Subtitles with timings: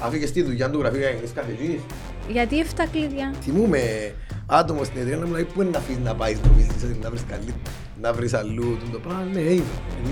[0.00, 1.80] Άφηγες τη δουλειά του γραφείου για να γίνεις καφετζής.
[2.28, 3.34] Γιατί 7 κλειδιά.
[3.40, 4.14] Θυμούμαι
[4.46, 7.10] άτομο στην εταιρεία να μου λέει πού είναι να αφήσεις να πάεις νομίζεις ότι να
[7.10, 7.54] βρεις καλή,
[8.00, 9.24] να βρεις αλλού το πράγμα.
[9.32, 9.64] Ναι, ήβρα.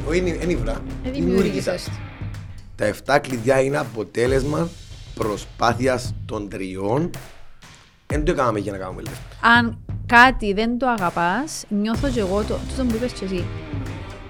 [0.08, 0.82] Όχι, είναι ήβρα.
[1.04, 1.90] Ε, δημιούργησες το.
[2.76, 4.68] Τα 7 κλειδιά είναι αποτέλεσμα
[5.14, 7.10] προσπάθειας των τριών.
[8.06, 9.48] Δεν το έκαναμε για να κάνουμε λεφτά.
[9.56, 13.44] Αν κάτι δεν το αγαπάς, νιώθω και εγώ το, τούτο που είπες και εσύ.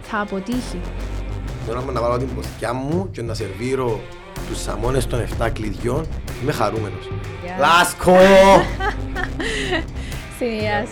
[0.02, 0.80] Θα αποτύχει.
[1.66, 4.00] Τώρα να βάλω την ποστιά μου και να σερβίρω
[4.48, 6.06] τους σαμόνες των 7 κλειδιών,
[6.42, 7.08] είμαι χαρούμενος.
[7.44, 7.57] Γεια.
[7.58, 8.16] Λάσκο!
[10.39, 10.90] Συνδυάς.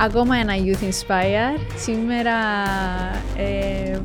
[0.00, 1.60] Ακόμα ένα Youth Inspire.
[1.76, 2.36] Σήμερα,
[3.36, 3.98] ε,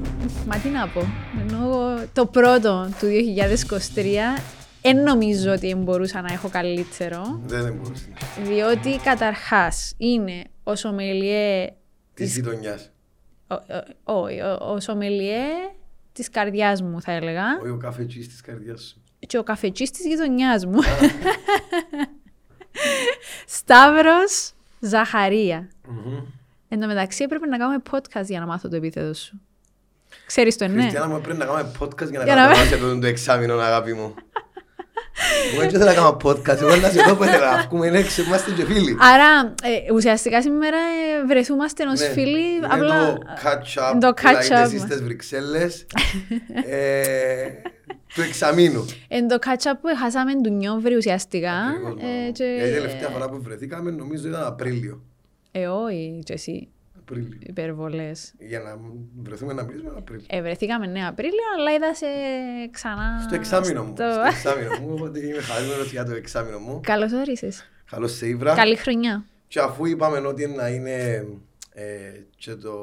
[0.47, 1.01] μα τι να πω,
[1.39, 3.07] ενώ το πρώτο του
[4.35, 4.39] 2023
[4.83, 8.05] δεν νομίζω ότι μπορούσα να έχω καλύτερο, Δεν δεν μπορούσε.
[8.43, 11.69] διότι καταρχάς είναι ο σομελιέ
[12.13, 12.91] Της γειτονιάς.
[13.47, 13.55] ο,
[14.03, 15.41] ο, όχι, ο, ο σομελιέ
[16.13, 19.01] της καρδιάς μου θα έλεγα Όχι ο καφετζής της καρδιάς σου.
[19.27, 20.79] και ο καφετζής της γειτονιάς μου.
[23.45, 25.69] Σταύρος Ζαχαρία.
[25.87, 26.23] Μμμ.
[26.69, 29.41] Εν τω μεταξύ έπρεπε να κάνουμε podcast για να μάθω το επίθετο σου.
[30.25, 30.81] Ξέρεις το, ναι.
[30.81, 33.93] Χριστιανά μου πρέπει να κάνουμε podcast για να Για να- καταλάβεις αυτό το εξάμεινο αγάπη
[33.93, 34.13] μου.
[35.53, 38.23] Εγώ έτσι θέλω να κάνω podcast, εγώ να σε δω που ήθελα να βγούμε έξω,
[38.23, 38.97] είμαστε και φίλοι.
[38.99, 43.13] Άρα, ε, ουσιαστικά σήμερα ε, βρεθούμαστε ως Ναι, φίλοι, είναι απλά...
[43.13, 44.63] το catch-up το που λέγεται catch-up.
[44.65, 45.85] εσείς στις Βρυξέλλες
[46.69, 47.47] ε,
[48.15, 48.85] του εξαμήνου.
[49.07, 51.51] Εν το catch-up που χάσαμε του Νιόβρη ουσιαστικά.
[51.51, 52.31] Ακριβώς, ε, μάλλον.
[52.33, 55.01] και- Γιατί η τελευταία φορά που βρεθήκαμε νομίζω ήταν Απρίλιο.
[55.51, 56.67] Ε, όχι, και εσύ,
[57.09, 57.37] Απρίλιο.
[57.39, 58.33] υπερβολές.
[58.39, 58.79] Για να
[59.23, 60.25] βρεθούμε να μιλήσουμε Απρίλιο.
[60.29, 62.05] Ε, βρεθήκαμε ναι Απρίλιο, αλλά είδα σε
[62.71, 63.21] ξανά...
[63.25, 63.93] Στο εξάμεινο μου.
[63.95, 66.79] στο- Στο εξάμεινο μου, οπότε είμαι χαρούμενος για το εξάμεινο μου.
[66.83, 67.69] Καλώς όρισες.
[67.91, 68.53] Καλώς σε Ήβρα.
[68.55, 69.25] Καλή χρονιά.
[69.47, 71.25] Και αφού είπαμε ότι να είναι
[71.73, 71.83] ε,
[72.35, 72.75] και το,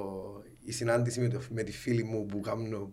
[0.65, 2.93] η συνάντηση με, το, με τη φίλη μου που κάνω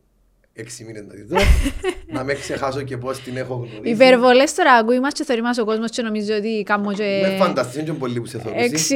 [0.53, 1.37] έξι μήνες να τη δω,
[2.15, 3.93] να με ξεχάσω και πώς την έχω γνωρίσει.
[3.93, 7.19] Υπερβολές τώρα ακούει μας και θωρεί μας ο κόσμος και νομίζω ότι κάνω και...
[7.23, 8.95] Με φανταστείς και πολύ που σε θεωρήσει.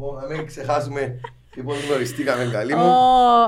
[0.00, 1.20] Λοιπόν, να μην ξεχάσουμε
[1.54, 2.90] και πώς γνωριστήκαμε καλή Ω, μου.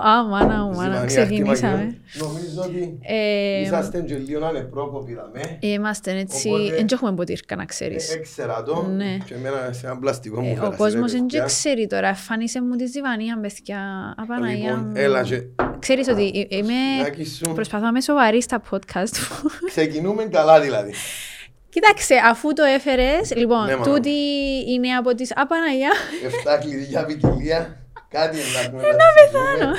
[0.08, 1.76] Α, μάνα μου, μάνα, Ζημανία, ξεκινήσαμε.
[1.76, 5.56] χτύμα και- Νομίζω ότι Ε, είσαστε και λίγο ανεπρόκοποι δαμέ.
[5.60, 8.10] Είμαστε έτσι, Οπότε- δεν έχουμε ποτήρκα να ξέρεις.
[8.14, 9.16] Ε, Έξερα το Ναι.
[9.24, 11.44] και εμένα σε ένα πλαστικό μου Ε, Ο φέρασε, κόσμος ρε, δεν παιδιά.
[11.44, 13.80] ξέρει τώρα, εμφάνισε μου τη ζιβανία, παιδιά,
[14.16, 14.92] απαναγία Λοιπόν, μου.
[14.94, 15.42] έλα και
[15.78, 16.72] Ξέρεις ότι ε- είμαι...
[17.02, 17.52] Σφινάκι σου.
[17.54, 18.94] Προσπαθώ να είμαι σοβαρή στα podcast
[19.42, 19.50] μου.
[19.66, 20.92] ξεκινούμε καλά δηλαδή.
[21.70, 23.92] Κοίταξε, αφού το έφερες, λοιπόν, Ναι, μάνα.
[23.92, 24.10] τούτη
[24.68, 25.90] είναι από τις απαναγία.
[26.24, 27.76] Εφτά κλειδιά ποικιλία.
[28.10, 29.72] Κάτι να πούμε να πεθάνω.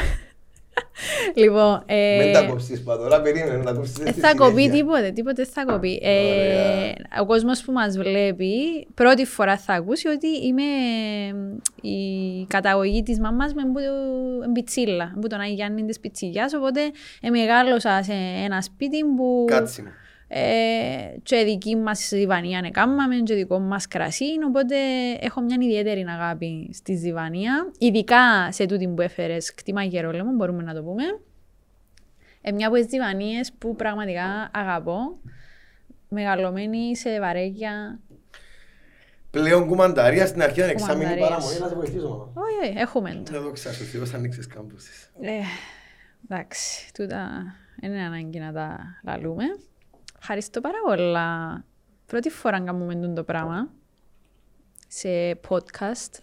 [1.35, 4.71] Λοιπόν, ε, Μην τα κόψεις πα τώρα, περίμενε να κόψεις Ε, στη θα κοπεί συνέχεια.
[4.71, 5.99] τίποτε, τίποτε θα κοπεί.
[6.03, 6.93] Ε, Ωραία.
[7.21, 10.61] ο κόσμος που μας βλέπει πρώτη φορά θα ακούσει ότι είμαι
[11.83, 16.81] ε, η καταγωγή της μαμάς με που- πιτσίλα, που τον Άγιο Γιάννη της Πιτσιλιάς, οπότε
[17.21, 18.13] ε, μεγάλωσα σε
[18.43, 19.89] ένα σπίτι που Κάτσι μου.
[20.33, 24.75] Ε, και δική μας Ιβανία έκαναμε και δικό μας κρασί, οπότε
[25.19, 30.73] έχω μια ιδιαίτερη αγάπη στη Ζιβανία, ειδικά σε τούτη που έφερες κτήμα γερόλεμο, μπορούμε να
[30.73, 31.03] το πούμε.
[32.41, 35.17] Ε, μια από τις Ζιβανίες που πραγματικά αγαπώ,
[36.09, 37.99] μεγαλωμένη σε βαρέκια.
[39.31, 41.29] Πλέον κουμανταρία στην αρχή ήταν εξάμεινη Κουμανταρίας.
[41.29, 42.31] παραμονή, να σε βοηθήσω μόνο.
[42.33, 43.31] Όχι, όχι, έχουμε το.
[43.31, 45.09] Να δόξα σου Θεός ανοίξεις κάμπουσες.
[45.21, 45.31] Ε,
[46.29, 47.29] εντάξει, τούτα
[47.81, 49.43] δεν είναι ανάγκη να τα λαλούμε.
[50.21, 51.63] Ευχαριστώ πάρα πολλά.
[52.05, 53.69] Πρώτη φορά κάνουμε τούτο το πράγμα
[54.87, 56.19] σε podcast.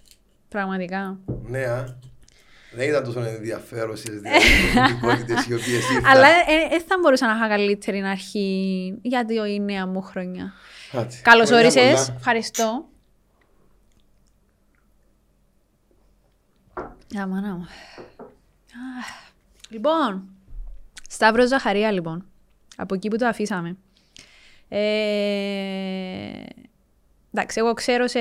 [0.49, 1.19] Πραγματικά.
[1.43, 1.97] Ναι, α.
[2.75, 6.05] Δεν ήταν τόσο ενδιαφέρουσες διαφορετικότητες οι οποίες ήρθαν.
[6.07, 6.29] Αλλά
[6.71, 10.53] δεν θα μπορούσα να είχα καλύτερη αρχή για τη νέα μου χρονιά.
[10.93, 11.21] Κάτσε.
[11.23, 12.05] Καλώς Χρόνια όρισες.
[12.05, 12.17] πολλά.
[12.17, 12.89] Ευχαριστώ.
[17.09, 17.67] Για μάνα μου.
[18.99, 19.33] Αχ.
[19.69, 20.29] Λοιπόν,
[21.09, 22.25] Σταύρος Ζαχαρία λοιπόν.
[22.77, 23.77] Από εκεί που το αφήσαμε.
[24.69, 24.79] Ε,
[27.33, 28.21] εντάξει, εγώ ξέρω σε,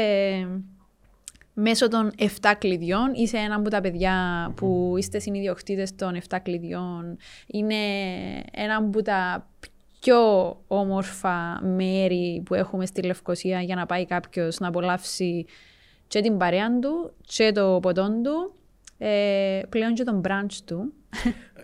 [1.53, 2.26] μέσω των 7
[2.58, 7.17] κλειδιών είσαι ένα από τα παιδιά που είστε συνειδιοκτήτες των 7 κλειδιών.
[7.47, 7.76] Είναι
[8.52, 9.49] ένα από τα
[9.99, 15.46] πιο όμορφα μέρη που έχουμε στη Λευκοσία για να πάει κάποιος να απολαύσει
[16.08, 18.53] και την παρέα του και το ποτό του,
[18.97, 20.94] ε, πλέον και τον brunch του.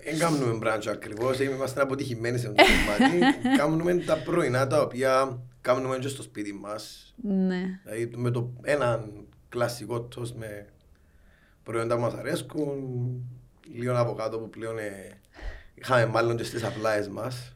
[0.03, 3.37] Δεν κάνουμε μπράντσο ακριβώς, είμαστε αποτυχημένοι σε αυτό το κομμάτι.
[3.57, 7.13] Κάνουμε τα πρωινά τα οποία κάνουμε και στο σπίτι μας.
[7.15, 7.79] ναι.
[7.83, 10.67] Δηλαδή με το έναν κλασικό τόστ με
[11.63, 12.77] προϊόντα που μας αρέσκουν,
[13.73, 15.19] λίγο αβοκάτο που πλέον ε,
[15.73, 17.52] είχαμε μάλλον και στις απλάες μας.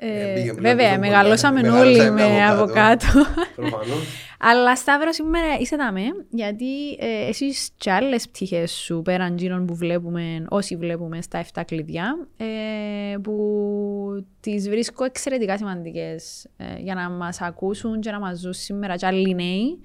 [0.00, 1.78] Ε, πήγε πλέον βέβαια, τόσο μεγαλώσαμε πολλά.
[1.78, 3.06] όλοι Μεγαλώσαμε με από από κάτω.
[3.54, 4.28] Προφανώς.
[4.40, 9.74] Αλλά Σταύρο σήμερα είσαι δαμέ, γιατί ε, εσείς και άλλες πτυχές σου πέραν γίνων που
[9.74, 17.10] βλέπουμε, όσοι βλέπουμε στα 7 κλειδιά, ε, που τις βρίσκω εξαιρετικά σημαντικές ε, για να
[17.10, 19.80] μας ακούσουν και να μας ζουν σήμερα και άλλοι νέοι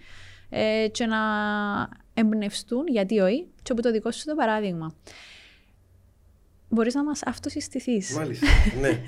[0.49, 1.17] ε, και να
[2.13, 4.95] εμπνευστούν, γιατί όχι, και από το δικό σου το παράδειγμα.
[6.69, 8.15] Μπορείς να μας αυτοσυστηθείς.
[8.15, 8.47] Μάλιστα,
[8.81, 8.99] ναι.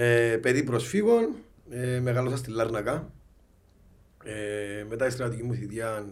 [0.00, 1.34] Ε, παιδί προσφύγων,
[1.70, 3.12] ε, μεγάλωσα στη Λάρνακα.
[4.24, 6.06] Ε, μετά τη στρατηγική μου θητεία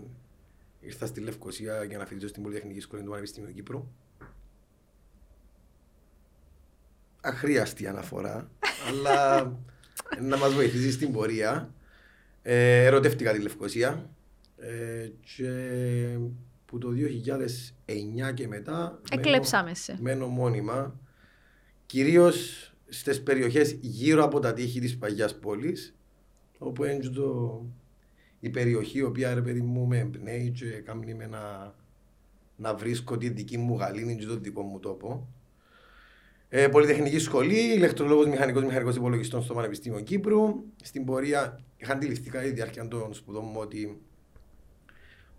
[0.81, 3.87] ήρθα στη Λευκοσία για να φοιτήσω στην Πολυτεχνική Σχολή του Πανεπιστημίου Κύπρου.
[7.21, 8.51] Αχρίαστη αναφορά,
[8.89, 9.43] αλλά
[10.21, 11.75] να μας βοηθήσει στην πορεία.
[12.43, 14.11] Ε, ερωτεύτηκα τη Λευκοσία
[14.57, 15.49] ε, και
[16.67, 16.89] που το
[18.29, 19.97] 2009 και μετά μένω- Εκλέψαμε σε.
[20.01, 21.01] μένω μόνιμα,
[21.87, 25.95] κυρίως στις περιοχές γύρω από τα τείχη της παγιάς πόλης,
[26.59, 27.63] όπου είναι και το,
[28.41, 31.75] η περιοχή η οποία ρε παιδί μου με εμπνέει και κάνει με να,
[32.57, 35.29] να βρίσκω τη δική μου γαλήνη και το δικό μου τόπο.
[36.49, 40.65] Ε, Πολυτεχνική σχολή, ηλεκτρολόγος μηχανικός μηχανικός υπολογιστών στο Πανεπιστήμιο Κύπρου.
[40.83, 44.01] Στην πορεία είχα αντιληφθεί κατά τη διάρκεια των σπουδών μου ότι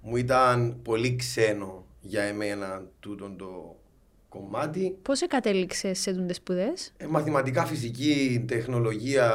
[0.01, 3.79] μου ήταν πολύ ξένο για εμένα τούτο το
[4.29, 4.97] κομμάτι.
[5.01, 9.31] Πώς κατέληξες σε τούντες σπουδές; Ε, μαθηματικά, φυσική, τεχνολογία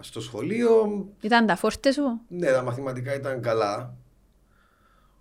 [0.00, 1.06] στο σχολείο.
[1.20, 3.96] Ήταν τα φόρτε σου; Ναι, τα μαθηματικά ήταν καλά.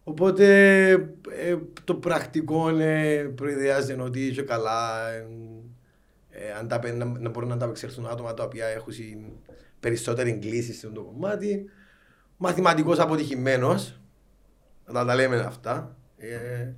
[0.03, 0.89] Οπότε
[1.29, 5.09] ε, το πρακτικό ε, προειδεάζει ότι είσαι καλά.
[5.09, 5.27] ε,
[6.29, 9.25] ε, αν τα, πε- να, να μπορούν να ανταπεξέλθουν άτομα τα οποία έχουν συν-
[9.79, 11.65] περισσότερη εγκλήση σε αυτό το κομμάτι.
[12.38, 14.00] Μαθηματικός αποτυχημένος.
[14.85, 15.95] Να τα, τα λέμε αυτά.
[16.18, 16.71] Ε,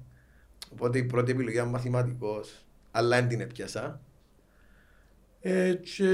[0.74, 4.02] οπότε η πρώτη επιλογή ήταν μαθηματικός, αλλά δεν την έπιασα.
[5.42, 6.08] Ε, και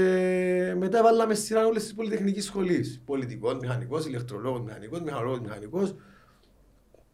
[0.78, 3.02] μετά έβαλαμε σειρά όλες τις πολυτεχνικές σχολείς.
[3.04, 5.94] Πολιτικός, μηχανικός, ηλεκτρολόγος, μηχανικός, μηχανολόγος, μηχανικός.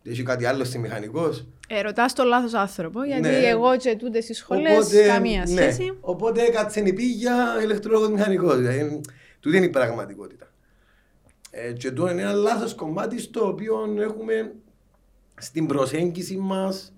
[0.02, 1.46] Έχει κάτι άλλο στη μηχανικός.
[1.69, 3.37] Ε, ρωτάς τον λάθος άνθρωπο, γιατί Ναι.
[3.37, 5.46] εγώ και τούτες στις σχολές καμία ναι.
[5.46, 5.99] σχέση.
[6.00, 8.56] Οπότε έκατσε η πήγια ηλεκτρολόγος μηχανικός.
[8.56, 9.00] Δηλαδή,
[9.40, 10.46] τούτη είναι η πραγματικότητα.
[11.50, 14.52] Ε, και τούτο είναι ένα λάθος κομμάτι στο οποίο έχουμε
[15.40, 16.95] στην προσέγγιση μας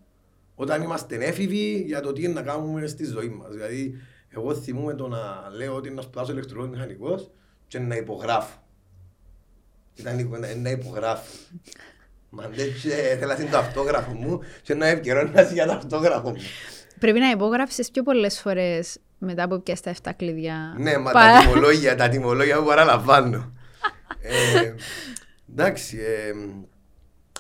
[0.60, 3.48] όταν είμαστε έφηβοι για το τι είναι να κάνουμε στη ζωή μας.
[3.50, 3.94] Δηλαδή,
[4.28, 7.30] εγώ θυμούμαι το να λέω ότι είναι να σπουδάσω ηλεκτρολόγος μηχανικός
[7.66, 8.58] και να υπογράφω.
[9.94, 11.36] Ήταν η κουβέντα, να υπογράφω.
[12.30, 12.72] Μα δεν
[13.18, 16.36] θέλω να είναι το αυτόγραφο μου και να επικαιρώνας για το αυτόγραφο μου.
[16.98, 20.74] Πρέπει να υπόγραψες πιο πολλές φορές μετά που πιάσεις τα 7 κλειδιά.
[20.78, 23.52] Ναι, μα Παρά- τα τιμολόγια, τα τιμολόγια που παραλαμβάνω.
[24.22, 24.74] ε,
[25.50, 25.98] εντάξει.
[25.98, 26.32] Ε,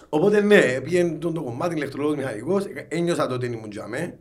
[0.08, 4.18] οπότε ναι, πήγαινε το, το κομμάτι ηλεκτρολόγος μηχανικός, ε, ένιωσα τότε ήμουν τζαμέ.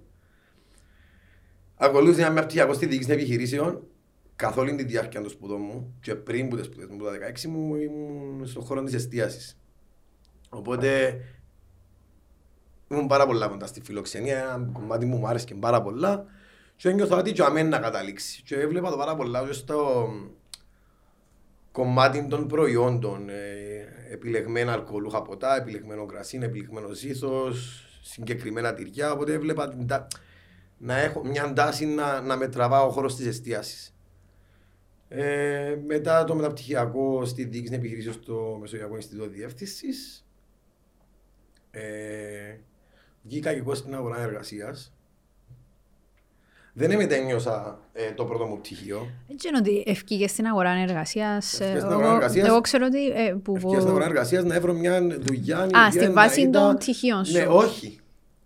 [1.76, 3.84] Ακολούθησα μια πτυχιακό στη διοίκηση επιχειρήσεων
[4.36, 7.46] καθ' όλη τη διάρκεια των σπουδών μου και πριν που τις σπουδές μου, το 16
[7.48, 9.60] μου ήμουν στον χώρο της εστίασης.
[10.50, 11.20] Οπότε
[12.88, 16.26] ήμουν πάρα πολλά κοντά στη φιλοξενία, ένα κομμάτι μου μου άρεσε και πάρα πολλά
[16.76, 18.42] και ένιωθα ότι και αμέν να καταλήξει.
[18.44, 20.08] Και έβλεπα το πάρα πολλά και στο
[21.72, 23.30] κομμάτι των προϊόντων.
[24.10, 29.12] Ε, επιλεγμένα αλκοολούχα ποτά, επιλεγμένο κρασί, επιλεγμένο ζήθος, συγκεκριμένα τυριά.
[29.12, 30.08] Οπότε έβλεπα την τα-
[30.78, 33.92] να έχω μια τάση να, να με τραβά ο χώρος της εστίασης.
[35.10, 40.26] Ε, μετά το μεταπτυχιακό στη διοίκηση επιχειρήσεων στο Μεσογειακό Ινστιτούτο Διεύθυνσης.
[41.72, 42.58] Ε,
[43.22, 44.97] βγήκα και εγώ στην αγορά εργασίας.
[46.80, 49.08] Δεν μετένιωσα ε, το πρώτο μου πτυχίο.
[49.32, 51.54] Έτσι είναι ότι ευκήγες στην αγορά εργασίας.
[51.54, 52.48] Ευκήγες στην Εγώ- αγορά εργασίας.
[52.48, 53.08] Εγώ ξέρω ότι...
[53.08, 55.58] ε, που- Ευκαιρία στην αγορά εργασίας να βρω μια δουλειά.
[55.58, 57.34] η Α, οποία στη να βάση ήταν- των πτυχίων σου.
[57.34, 58.00] Ναι, όχι.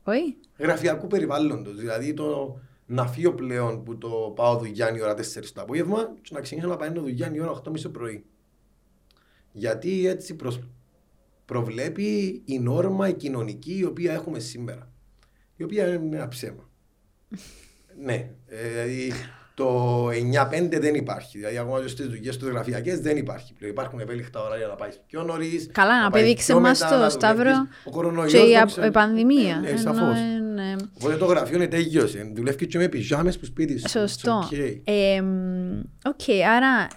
[0.04, 0.36] Όχι.
[0.58, 1.76] Γραφειακού περιβάλλοντος.
[1.76, 6.30] Δηλαδή το να φύγω πλέον που το πάω δουλειά η ώρα 4 το απόγευμα και
[6.34, 8.26] να ξεκινήσω να πάω δουλειά η ώρα 8.30 το πρωί.
[9.52, 10.60] Γιατί έτσι προσ...
[11.46, 14.92] προβλέπει η νόρμα, η κοινωνική, η οποία έχουμε σήμερα.
[15.56, 16.70] Η οποία είναι ένα ψέμα.
[18.04, 19.12] Ναι, ε, δηλαδή
[19.54, 21.38] το 9-5 δεν υπάρχει.
[21.38, 23.54] Δηλαδή ακόμα και στις δουλειές τους γραφειακές δεν υπάρχει.
[23.54, 23.72] πλέον.
[23.74, 25.70] Υπάρχουν ευέλικτα ωράρια να πάεις πιο νωρίς.
[25.72, 27.70] Καλά, να πάεις απεδείξε πιο μας μετά, το, να Σταύρο, δουλεύεις.
[27.86, 28.86] Ο κορονοϊός Και η δεν α- ξέρω.
[28.88, 29.58] η πανδημία.
[29.62, 30.18] Ναι, ενώ, σαφώς.
[30.20, 30.76] ε, ναι.
[30.94, 32.32] Οπότε το γραφείο είναι τέλειωσε.
[32.36, 33.90] Δουλεύεις και με πιζάμες που σπίτι σου.
[33.90, 34.48] Σωστό.
[34.52, 34.80] It's okay.
[34.84, 36.88] Ε, μ, Οκ, άρα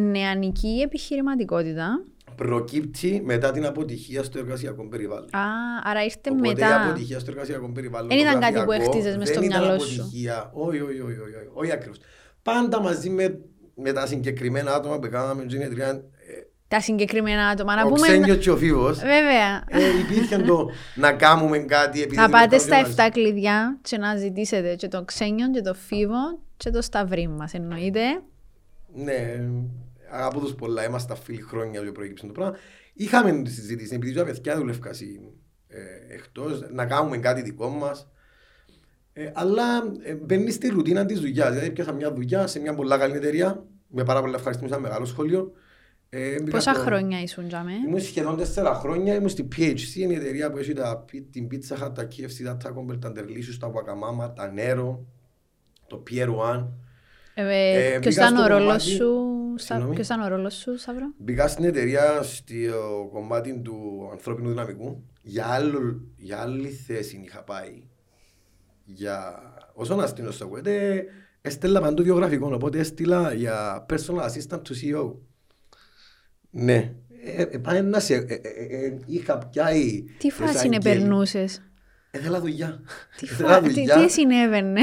[0.00, 2.04] νεανική επιχειρηματικότητα.
[2.44, 5.24] Προκύπτει μετά την αποτυχία στο εργασιακό περιβάλλον.
[5.34, 5.40] Α,
[5.84, 6.82] άρα ήρθε Οπότε η μετά.
[6.82, 8.08] αποτυχία στο εργασιακό περιβάλλον.
[8.08, 10.50] Δεν το ήταν κάτι που γραφειακό, έχτιζες μες δεν στο ήταν μυαλό σου; αποτυχία.
[10.52, 11.98] Όχι, όχι, όχι, όχι, όχι, όχι ακριβώς.
[12.42, 13.38] Πάντα μαζί με,
[13.74, 16.02] με τα συγκεκριμένα άτομα που κάναμε γενετρία, ε,
[16.68, 17.74] Τα συγκεκριμένα άτομα.
[17.74, 18.06] Να ο πούμε.
[18.06, 19.64] Ξένιος και ο Φίβος, Βέβαια.
[19.68, 22.94] ε, υπήρχε το να κάνουμε κάτι επειδή Να δεν πάτε ήταν στα μαζί.
[22.96, 27.54] 7 κλειδιά και να ζητήσετε και το ξένιο και το φίβο και το σταυρί μας
[27.54, 28.00] εννοείται.
[28.94, 29.40] Ναι,
[30.10, 32.56] αγαπώ τους πολλά, είμαστε φίλοι χρόνια που προέκυψε το πράγμα.
[32.92, 34.90] Είχαμε τη συζήτηση, επειδή τα παιδιά δουλεύκα
[35.66, 38.08] ε, εκτός, να κάνουμε κάτι δικό μας.
[39.12, 39.64] Ε, αλλά
[40.02, 41.50] ε, μπαίνεις στη ρουτίνα της δουλειάς.
[41.50, 45.04] Δηλαδή, πιάσα μια δουλειά σε μια πολλά καλή εταιρεία, με πάρα πολλά ευχαριστούμε, ένα μεγάλο
[45.04, 45.52] σχολείο.
[46.12, 46.80] Ε, Πόσα το...
[46.80, 50.72] χρόνια ήσουν τζάμε; Ήμουν σχεδόν τέσσερα χρόνια, ήμουν στη PHC, είναι η εταιρεία που έχει
[50.72, 54.98] τα, την Pizza Hut, τα KFC, τα Taco Bell, τα Delicious, τα Wagamama, τα Nero,
[55.86, 56.66] το Pier One.
[57.34, 59.39] Ε, ε, ποιος ήταν ο ρόλος σου,
[59.92, 65.04] ποιος ήταν ο ρόλος σου, Σαύρο; Μπήκα στην εταιρεία στο κομμάτι του ανθρώπινου δυναμικού.
[65.22, 67.82] Για, άλλο, για άλλη θέση είχα πάει.
[68.84, 69.42] Για...
[69.74, 71.04] Όσο αστυνός στο κουέτε,
[71.40, 75.14] έστελα παντού βιογραφικό, οπότε έστειλα για personal assistant του CEO.
[76.50, 76.94] Ναι.
[77.24, 78.14] Ε, ε, πάει να σε...
[78.14, 80.04] Ε, ε, ε, είχα πιάει...
[80.18, 81.62] Τι φάση είναι περνούσες;
[82.12, 82.80] Ήθελα δουλειά.
[83.16, 83.60] Τι, φα...
[83.60, 84.80] τι, τι συνέβαινε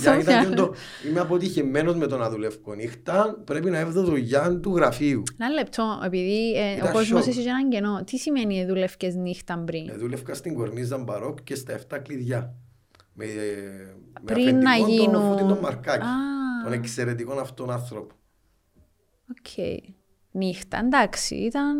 [0.56, 0.74] το...
[1.08, 3.42] Είμαι αποτυχημένος με το να δουλεύω νύχτα.
[3.44, 5.22] Πρέπει να έβρω δουλειά του γραφείου.
[5.38, 8.04] Ένα λεπτό, επειδή ε, ο κόσμος έχει έναν κενό.
[8.04, 12.54] Τι σημαίνει δουλεύκες νύχτα πριν; Ε, δούλευκα στην Κορνίζα Μπαρόκ και στα 7 κλειδιά.
[13.12, 13.26] Με,
[14.24, 15.36] πριν με να γίνω...
[15.38, 16.04] Τον Μαρκάκη.
[16.04, 16.64] Ah.
[16.64, 18.14] Τον εξαιρετικό αυτόν άνθρωπο.
[19.30, 19.36] Ok.
[19.56, 19.78] Okay.
[20.30, 21.76] Νύχτα, εντάξει, ήταν...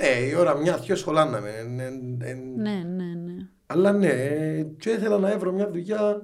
[0.00, 1.62] Ναι, η ώρα μια, δυο σχολάναμε.
[1.62, 2.32] Ναι, ναι,
[2.72, 3.48] ναι.
[3.66, 4.14] Αλλά ναι,
[4.78, 6.22] και ήθελα να έβρω μια δουλειά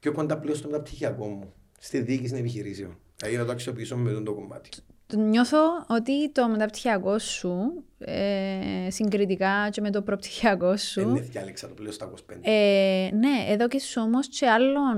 [0.00, 2.98] πιο κοντά πλέον στο μεταπτυχιακό μου, στη διοίκηση επιχειρήσεων.
[3.16, 4.68] Δηλαδή να το αξιοποιήσω με τον το κομμάτι.
[5.16, 5.58] Νιώθω
[5.88, 11.00] ότι το μεταπτυχιακό σου, ε, συγκριτικά και με το προπτυχιακό σου...
[11.00, 12.16] Είναι διάλεξα το πλέον στα 25.
[12.40, 14.96] Ε, ναι, εδώ και όμως και άλλον,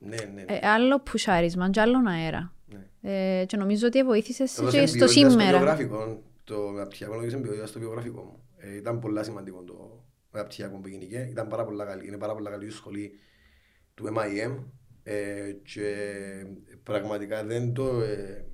[0.00, 0.58] ναι, ναι, ναι.
[0.58, 2.52] Ε, άλλο πουσάρισμα και άλλον αέρα.
[2.66, 3.40] Ναι.
[3.40, 5.48] Ε, και νομίζω ότι βοήθησες και στο σήμερα.
[5.48, 8.42] Στο βιογραφικό, το μεταπτυχιακό είναι στο βιογραφικό μου.
[8.56, 11.28] Ε, ήταν πολύ σημαντικό το, μεταπτυχιακό που γίνηκε.
[11.30, 12.06] Ήταν πάρα πολύ καλή.
[12.06, 13.12] Είναι πάρα πολύ καλή η σχολή
[13.94, 14.64] του MIM
[15.02, 15.94] ε, και
[16.82, 18.00] πραγματικά δεν το...
[18.00, 18.44] Ε,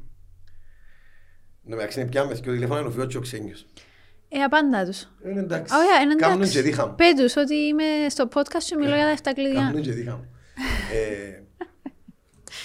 [1.62, 3.66] να με είναι πια με και ο τηλέφωνος είναι ο Φιώτσο Ξένιος.
[4.28, 5.02] Ε, απάντα τους.
[5.02, 5.74] Ε, είναι εντάξει.
[5.76, 6.94] Oh, yeah, είναι Κάνουν και δίχα μου.
[6.94, 9.60] Πέ τους ότι είμαι στο podcast σου μιλώ για τα 7 κλειδιά.
[9.60, 10.30] Κάνουν και δίχα μου.
[10.92, 11.42] ε,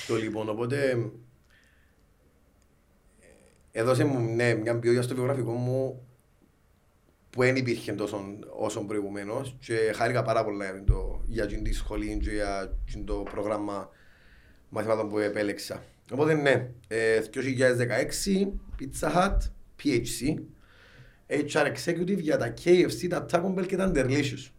[0.08, 1.12] το λοιπόν, οπότε...
[3.72, 6.08] Έδωσε μου ναι, μια ποιότητα στο βιογραφικό μου
[7.30, 12.18] που δεν υπήρχε τόσο όσο προηγουμένως και χάρηκα πάρα πολλά για, το, για τη σχολή
[12.24, 13.90] και για το πρόγραμμα
[14.70, 15.84] μαθημάτων που επέλεξα.
[16.12, 18.48] Οπότε ναι, 2016 ε,
[18.80, 19.38] Pizza Hut,
[19.84, 20.36] PHC,
[21.28, 24.52] HR Executive για τα KFC, τα Taco Bell και τα Delicious.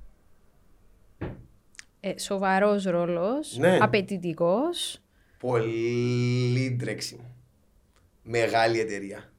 [2.01, 3.79] Ε, σοβαρός ρόλος, ναι.
[3.81, 5.03] απαιτητικός.
[5.39, 7.32] Πολύ τρέξιμο.
[8.23, 9.33] Μεγάλη εταιρεία.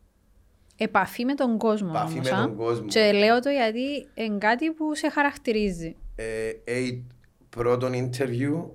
[0.77, 2.87] Επαφή με τον κόσμο Επαφή όμως, με τον κόσμο.
[2.87, 5.95] Και λέω το γιατί είναι κάτι που σε χαρακτηρίζει.
[6.15, 7.01] Ε, ε,
[7.49, 8.65] πρώτον interview,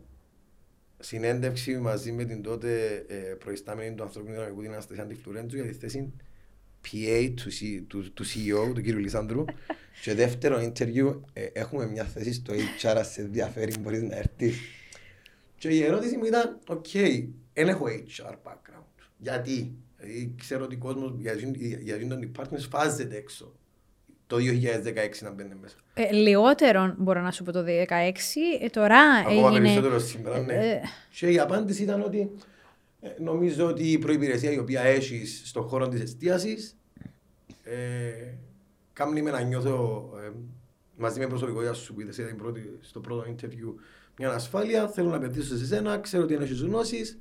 [0.98, 5.72] συνέντευξη μαζί με την τότε ε, προϊστάμενη του ανθρώπινου δυναμικού την Αναστασία Αντιφλουρέντζου για τη
[5.72, 6.12] θέση
[6.84, 7.50] PA του,
[7.86, 8.86] του, του CEO, του κ.
[8.86, 9.44] Λισάνδρου.
[10.02, 14.58] και δεύτερο interview, ε, έχουμε μια θέση στο HR, σε ενδιαφέρει, μπορείς να έρθεις.
[15.58, 19.06] Και η ερώτηση μου ήταν, ok, okay, δεν έχω HR background.
[19.16, 21.12] Γιατί, Δηλαδή, ξέρω ότι ο κόσμος
[21.80, 23.52] για τον department φάζεται έξω.
[24.26, 24.40] Το 2016
[25.20, 25.76] να μπαίνει μέσα.
[25.94, 27.66] Ε, λιγότερο μπορώ να σου πω το 2016.
[28.60, 29.60] Ε, τώρα Ακόμα έγινε...
[29.60, 30.54] περισσότερο σήμερα, ναι.
[30.54, 32.30] Ε, και η απάντηση ήταν ότι
[33.00, 36.76] ε, νομίζω ότι η προϋπηρεσία η οποία έχεις στον χώρο της εστίασης
[37.62, 38.34] ε,
[38.92, 40.30] κάνει με να νιώθω ε,
[40.96, 42.20] μαζί με προσωπικότητα σου που είδες
[42.80, 43.74] στο πρώτο interview
[44.18, 44.88] μια ασφάλεια.
[44.88, 47.18] Θέλω να επενδύσω σε σένα, ξέρω ότι έχεις γνώσεις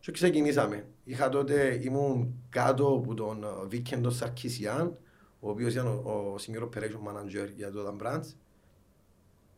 [0.00, 0.86] και ξεκινήσαμε.
[1.04, 4.98] Είχα τότε, ήμουν κάτω από τον Βίκεντο Σαρκίσιαν,
[5.40, 8.34] ο οποίος ήταν ο, ο Senior Operation Manager για το Dan Brands.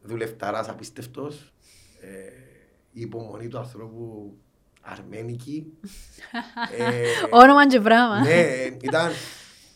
[0.03, 1.53] Δουλευταράς απίστευτος.
[2.01, 2.09] Ε,
[2.93, 4.37] η υπομονή του ανθρώπου
[4.81, 5.67] αρμένικη.
[6.79, 8.21] ε, Όνομα και πράγμα.
[8.21, 8.41] Ναι,
[8.81, 9.11] ήταν,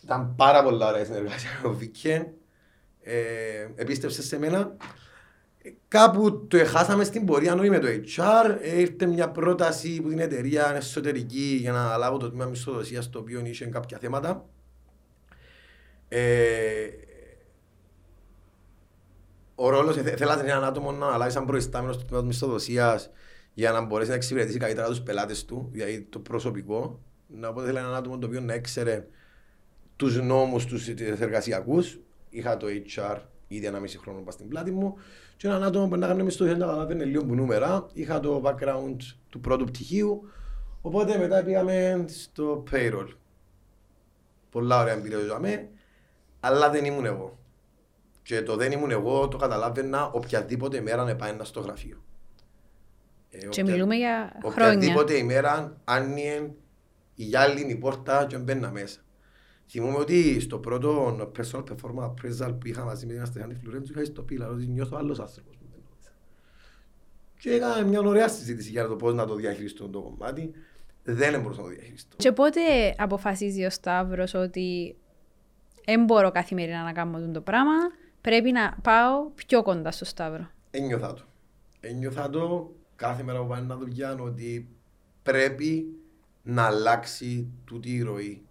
[0.03, 2.27] ήταν πάρα πολλά ωραία συνεργασία με τον Βίκεν.
[3.03, 4.77] Ε, επίστεψες σε μένα
[5.89, 8.65] Κάπου το εχάσαμε στην πορεία νόη με το HR.
[8.77, 13.41] Ήρθε μια πρόταση από την εταιρεία εσωτερική για να λάβω το τμήμα μισθοδοσίας το οποίο
[13.45, 14.45] είχε κάποια θέματα.
[16.09, 16.89] Ε,
[19.55, 23.11] ο ρόλος θέλατε έναν άτομο να αναλάβει σαν προϊστάμενο του τμήματο μισθοδοσίας
[23.55, 27.01] για να μπορέσει να εξυπηρετήσει καλύτερα τους πελάτες του, δηλαδή το προσωπικό.
[27.27, 29.07] Να οπότε θέλει έναν άτομο το οποίο να έξερε
[29.97, 31.99] τους νόμους τους εργασιακούς.
[32.31, 33.19] Είχα το HR
[33.49, 34.97] ήδη ένα μισή χρόνο στην πλάτη μου
[35.37, 37.87] και έναν άτομο που να κάνει στο να καταλαβαίνει λίγο που νούμερα.
[37.93, 38.97] Είχα το background
[39.29, 40.29] του πρώτου πτυχίου,
[40.81, 43.09] οπότε μετά πήγαμε στο payroll.
[44.51, 45.69] Πολλά ωραία εμπειρία ζούμε,
[46.41, 47.39] αλλά δεν ήμουν εγώ.
[48.23, 52.03] Και το δεν ήμουν εγώ το καταλάβαινα οποιαδήποτε μέρα να πάει στο γραφείο.
[53.31, 54.73] Ε, και μιλούμε για χρόνια.
[54.73, 59.01] Οποιαδήποτε ημέρα, αν η γυάλινη πόρτα και μπαίνα μέσα.
[59.69, 64.05] Θυμούμαι ότι στο πρώτο personal performance appraisal που είχα μαζί με την Αστεγάντη Φλουρέντζου είχα
[64.05, 65.57] στο πίλα ότι νιώθω άλλος άνθρωπος.
[65.57, 66.13] που μπαίνω μέσα.
[67.39, 70.51] Και έκανα μια ωραία συζήτηση για το πώς να το διαχειριστώ το κομμάτι.
[71.03, 72.17] Δεν μπορούσα να το διαχειριστώ.
[72.17, 72.61] Και πότε
[72.99, 74.97] αποφασίζει ο Σταύρος ότι
[75.85, 77.73] δεν μπορώ καθημερινά να κάνω το πράγμα,
[78.21, 80.51] πρέπει να πάω πιο κοντά στο Σταύρο.
[80.71, 81.23] Ένιωθα το.
[81.81, 84.69] Ένιωθα το κάθε μέρα που πάνε να δουλειά ότι
[85.23, 85.97] πρέπει
[86.43, 88.46] να αλλάξει τούτη η ροή.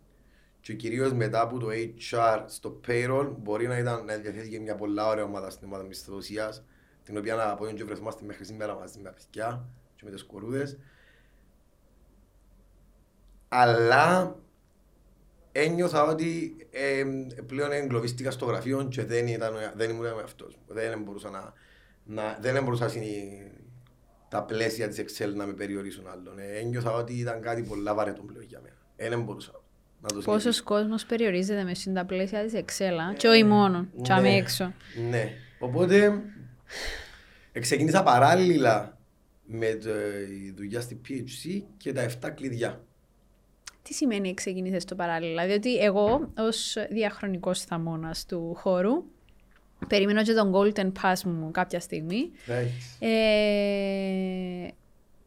[0.65, 1.67] Και κυρίως μετά από το
[2.12, 5.84] HR στο payroll μπορεί να ήταν να διαθέτει και μια πολλά ωραία ομάδα στην ομάδα
[5.84, 6.63] μισθοδοσίας
[7.03, 10.24] την οποία να πω και βρεθόμαστε μέχρι σήμερα μαζί με τα παιδιά και με τις
[10.24, 10.77] κορούδες.
[13.48, 14.36] Αλλά
[15.51, 17.03] ένιωθα ότι ε,
[17.48, 20.57] πλέον εγκλωβίστηκα στο γραφείο και δεν, ήταν, δεν ήμουν με αυτός.
[20.67, 21.53] Δεν μπορούσα να,
[22.03, 23.51] να δεν μπορούσα συνει,
[24.29, 26.39] τα πλαίσια της Excel να με περιορίσουν άλλον.
[26.39, 28.77] Ε, ένιωθα ότι ήταν κάτι πολλά βαρετό πλέον για μένα.
[28.95, 29.63] Ε, δεν μπορούσα
[30.02, 34.14] να το Πόσος κόσμος περιορίζεται μες στα πλαίσια της Excel, ε, και όχι μόνο, και
[34.14, 34.74] ναι, έξω.
[35.10, 36.22] Ναι, οπότε
[37.60, 38.98] ξεκίνησα παράλληλα
[39.46, 42.84] με τη δουλειά στη PHC και τα 7 κλειδιά.
[43.82, 49.04] Τι σημαίνει ξεκίνησες το παράλληλα, διότι εγώ ως διαχρονικός θαμώνας του χώρου
[49.88, 52.32] περιμένω και τον Golden Pass μου κάποια στιγμή.
[53.00, 54.68] Ε,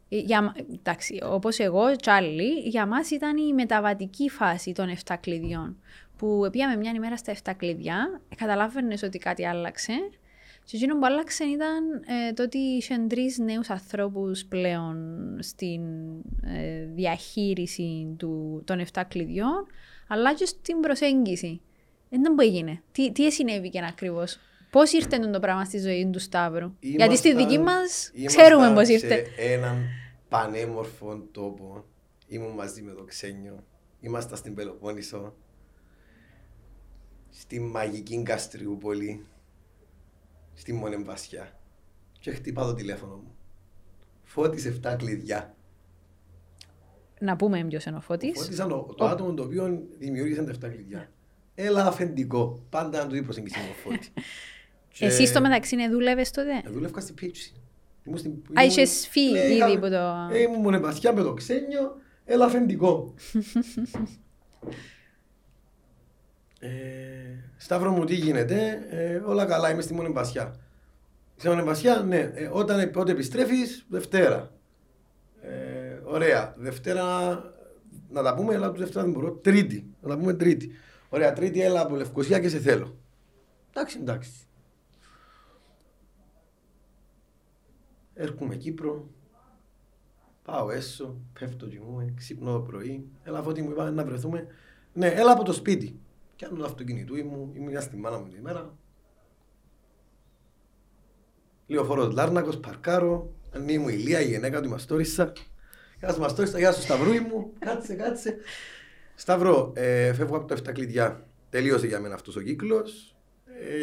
[0.09, 5.77] για, εντάξει, όπως εγώ, Τσάρλι, για μας ήταν η μεταβατική φάση των 7 κλειδιών.
[6.17, 9.93] Που πήγαμε μια ημέρα στα 7 κλειδιά, καταλάβαινες ότι κάτι άλλαξε
[10.69, 14.97] και εκείνο που άλλαξε ήταν ε, το ότι είχε τρεις νέους ανθρώπους πλέον
[15.39, 15.81] στην
[16.41, 19.67] ε, διαχείριση του, των 7 κλειδιών,
[20.07, 21.61] αλλά και στην προσέγγιση.
[22.09, 22.81] Δεν που έγινε.
[22.91, 24.39] Τι, τι συνέβη ακριβώς;
[24.69, 29.07] Πώς ήρθε το πράγμα στη ζωή του Σταύρου; Γιατί στη δική μας ξέρουμε πώς ήρθε.
[29.07, 29.85] Σε έναν
[30.29, 31.85] πανέμορφο τόπο.
[32.27, 33.63] Ήμουν μαζί με το Ξένιο.
[33.99, 35.33] Είμαστε στην Πελοπόννησο.
[37.29, 39.25] Στη μαγική Καστριούπολη
[40.53, 41.59] στη Μονεμβασιά
[42.19, 43.35] και χτυπά το τηλέφωνο μου.
[44.23, 45.55] Φώτης 7 κλειδιά.
[47.19, 48.29] Να πούμε ποιος είναι ο Φώτης.
[48.29, 48.67] Ο Φώτης ήταν
[48.97, 51.11] το άτομο το οποίο δημιούργησε τα 7 κλειδιά.
[51.55, 52.63] Έλα αφεντικό.
[52.69, 54.11] Πάντα να του είπα προσεγγίσει ο Φώτη.
[54.99, 57.53] Εσύ στο μεταξύ ναι δούλευες τότε; Ε, δούλευκα στην πίτσι.
[58.59, 60.35] Α, είχες φύγει ναι, ήδη από το...
[60.35, 61.95] Ε, ήμουν μονεμβασιά με το ξένιο.
[62.25, 63.13] Έλα αφεντικό.
[66.61, 66.69] Ε,
[67.57, 70.55] Σταύρο μου τι γίνεται, ε, όλα καλά, είμαι στη Μονεμπασιά.
[71.35, 74.51] Στη Μονεμπασιά, ναι, ε, όταν πότε επιστρέφεις, Δευτέρα.
[75.41, 77.03] Ε, ωραία, Δευτέρα
[78.09, 80.71] να τα πούμε, αλλά του Δευτέρα δεν μπορώ, Τρίτη, να τα πούμε Τρίτη.
[81.09, 82.97] Ωραία, Τρίτη έλα από Λευκοσία και σε θέλω.
[83.69, 84.31] Εντάξει, εντάξει.
[88.21, 89.09] Έρχομαι Κύπρο,
[90.43, 94.47] πάω έσω, πέφτω κοιμούμε, ξύπνω το πρωί, έλα φώτη μου είπα να βρεθούμε.
[94.93, 95.99] Ναι, έλα από το σπίτι.
[96.35, 98.77] Πιάνω το αυτοκίνητο μου, ήμουν στη μάνα μου την ημέρα.
[101.67, 105.33] Λεωφόρος Λάρνακος, παρκάρω, αν μου η Λία, η γυναίκα του Μαστόρισα.
[105.99, 108.37] Γεια σου Μαστόρισα, γεια σου Σταυρούι μου, κάτσε, κάτσε.
[109.15, 111.27] Σταυρό, ε, φεύγω από τα 7 κλειδιά.
[111.49, 113.15] Τελείωσε για μένα αυτός ο κύκλος.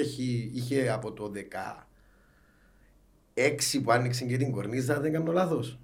[0.00, 1.30] Έχει, είχε από το
[3.36, 5.78] 16 που άνοιξε και την κορνίζα, δεν κάνω λάθος.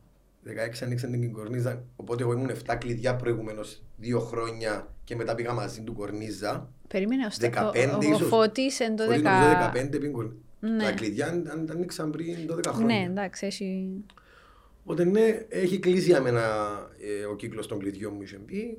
[0.46, 0.50] 16
[0.82, 5.82] άνοιξε την κορνίζα, οπότε εγώ ήμουν 7 κλειδιά προηγουμένως δύο χρόνια και μετά πήγα μαζί
[5.82, 6.70] του κορνίζα.
[6.88, 10.84] Περίμενε, ώστε 15, ο, ο, ο Φώτης εν το 15 πήγαν ναι.
[10.84, 12.96] Τα κλειδιά ανοίξαν πριν 12 χρόνια.
[12.96, 13.88] Ναι, εντάξει, έχει...
[14.82, 16.40] Οπότε ναι, έχει κλείσει για μένα
[17.00, 18.78] ε, ο κύκλος των κλειδιών μου είχε πει.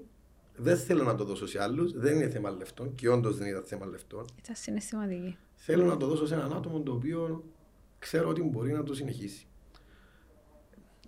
[0.56, 1.92] Δεν θέλω να το δώσω σε άλλους.
[1.92, 4.26] Δεν είναι θέμα λεφτών και όντως δεν ήταν θέμα λεφτών.
[4.44, 5.38] Ήταν συναισθηματική.
[5.56, 7.44] Θέλω να το δώσω σε έναν άτομο το οποίο
[8.04, 9.48] ξέρω ότι μπορεί να το συνεχίσει.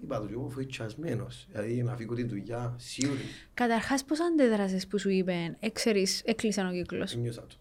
[0.03, 3.19] Είπα του εγώ φοητσιασμένος, δηλαδή να φύγω τη δουλειά σίγουρη.
[3.53, 7.13] Καταρχάς πώς αντέδρασες που σου είπε, έξερεις, έκλεισε ο κύκλος.
[7.13, 7.55] Ένιωσα το.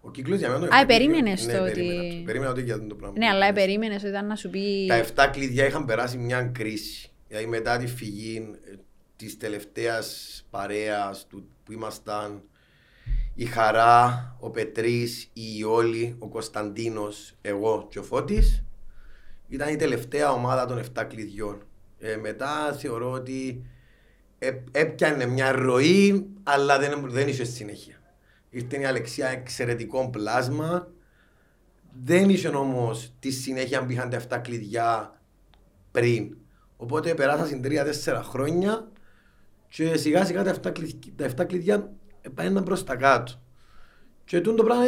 [0.00, 0.76] Ο κύκλος για μένα...
[0.76, 2.22] Α, περίμενες ναι, το ότι...
[2.26, 3.18] Περίμενα ότι για το πράγμα.
[3.18, 4.86] Ναι, αλλά περίμενες ότι ήταν να σου πει...
[5.14, 7.10] Τα 7 κλειδιά είχαν περάσει μια κρίση.
[7.28, 8.74] Δηλαδή μετά τη φυγή ε,
[9.16, 11.26] της τελευταίας παρέας
[11.64, 12.42] που ήμασταν
[13.40, 18.64] η Χαρά, ο Πετρής, η Ιόλη, ο Κωνσταντίνος, εγώ και ο Φώτης
[19.48, 21.62] ήταν η τελευταία ομάδα των 7 κλειδιών.
[21.98, 23.64] Ε, μετά θεωρώ ότι
[24.38, 28.00] ε, έπιανε μια ροή, αλλά δεν, δεν είχε συνέχεια.
[28.50, 30.88] Ήρθε η Αλεξία εξαιρετικό πλάσμα.
[32.04, 35.20] Δεν είχε όμως τη συνέχεια που είχαν τα 7 κλειδιά
[35.90, 36.36] πριν.
[36.76, 38.88] Οπότε περάσαν 3-4 χρόνια
[39.68, 41.92] και σιγά σιγά τα 7 κλειδιά,
[42.34, 43.32] τα 7 κλειδιά πάνε προ τα κάτω.
[44.24, 44.84] Και το πράγμα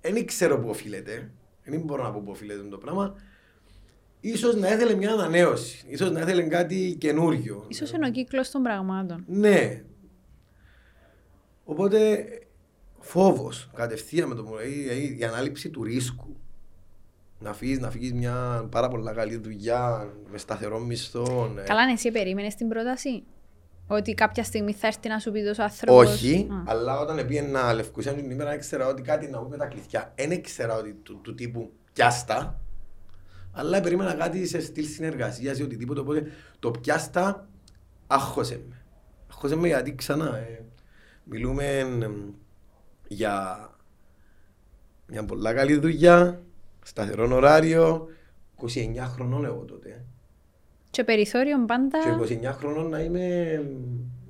[0.00, 1.30] δεν ξέρω πού οφείλεται.
[1.64, 3.14] Δεν μπορώ να πω πού οφείλεται το πράγμα
[4.20, 5.84] ίσως να ήθελε μια ανανέωση.
[5.88, 7.64] Ίσως να ήθελε κάτι καινούριο.
[7.68, 9.24] Ίσως είναι ο κύκλος των πραγμάτων.
[9.26, 9.82] Ναι.
[11.64, 12.24] Οπότε
[12.98, 16.36] φόβος κατευθείαν με το που- η, η, η ανάληψη του ρίσκου.
[17.38, 21.52] Να φύγεις, να φύγεις μια πάρα πολλά καλή δουλειά με σταθερό μισθό.
[21.58, 21.62] ε.
[21.62, 23.22] Καλά, ναι, εσύ περίμενες την πρόταση.
[23.86, 26.12] Ότι κάποια στιγμή θα έρθει να σου πει τόσος άνθρωπος.
[26.12, 26.62] Όχι, Α.
[26.66, 30.12] αλλά όταν πήγαινα Λευκοσία την ημέρα ήξερα ότι κάτι να πούμε τα κλειδιά.
[30.16, 32.60] Δεν ήξερα ότι του, του τύπου πιάστα,
[33.52, 36.00] αλλά περίμενα κάτι σε στυλ συνεργασίας ή οτιδήποτε.
[36.00, 36.26] Οπότε
[36.58, 37.48] το πιάστα
[38.06, 38.76] άχωσε με.
[39.30, 40.64] Άχωσε με γιατί ξανά ε,
[41.24, 42.30] μιλούμε εμ,
[43.08, 43.66] για
[45.06, 46.42] μια πολλά καλή δουλειά,
[46.82, 48.08] σταθερό ωράριο,
[48.56, 48.68] 29
[48.98, 50.04] χρονών εγώ τότε.
[50.92, 51.98] Και περιθώριο πάντα.
[52.28, 53.56] Και 29 χρόνων να είμαι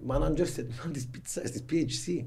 [0.09, 2.25] manager σε τμήμα της πίτσα, της PHC.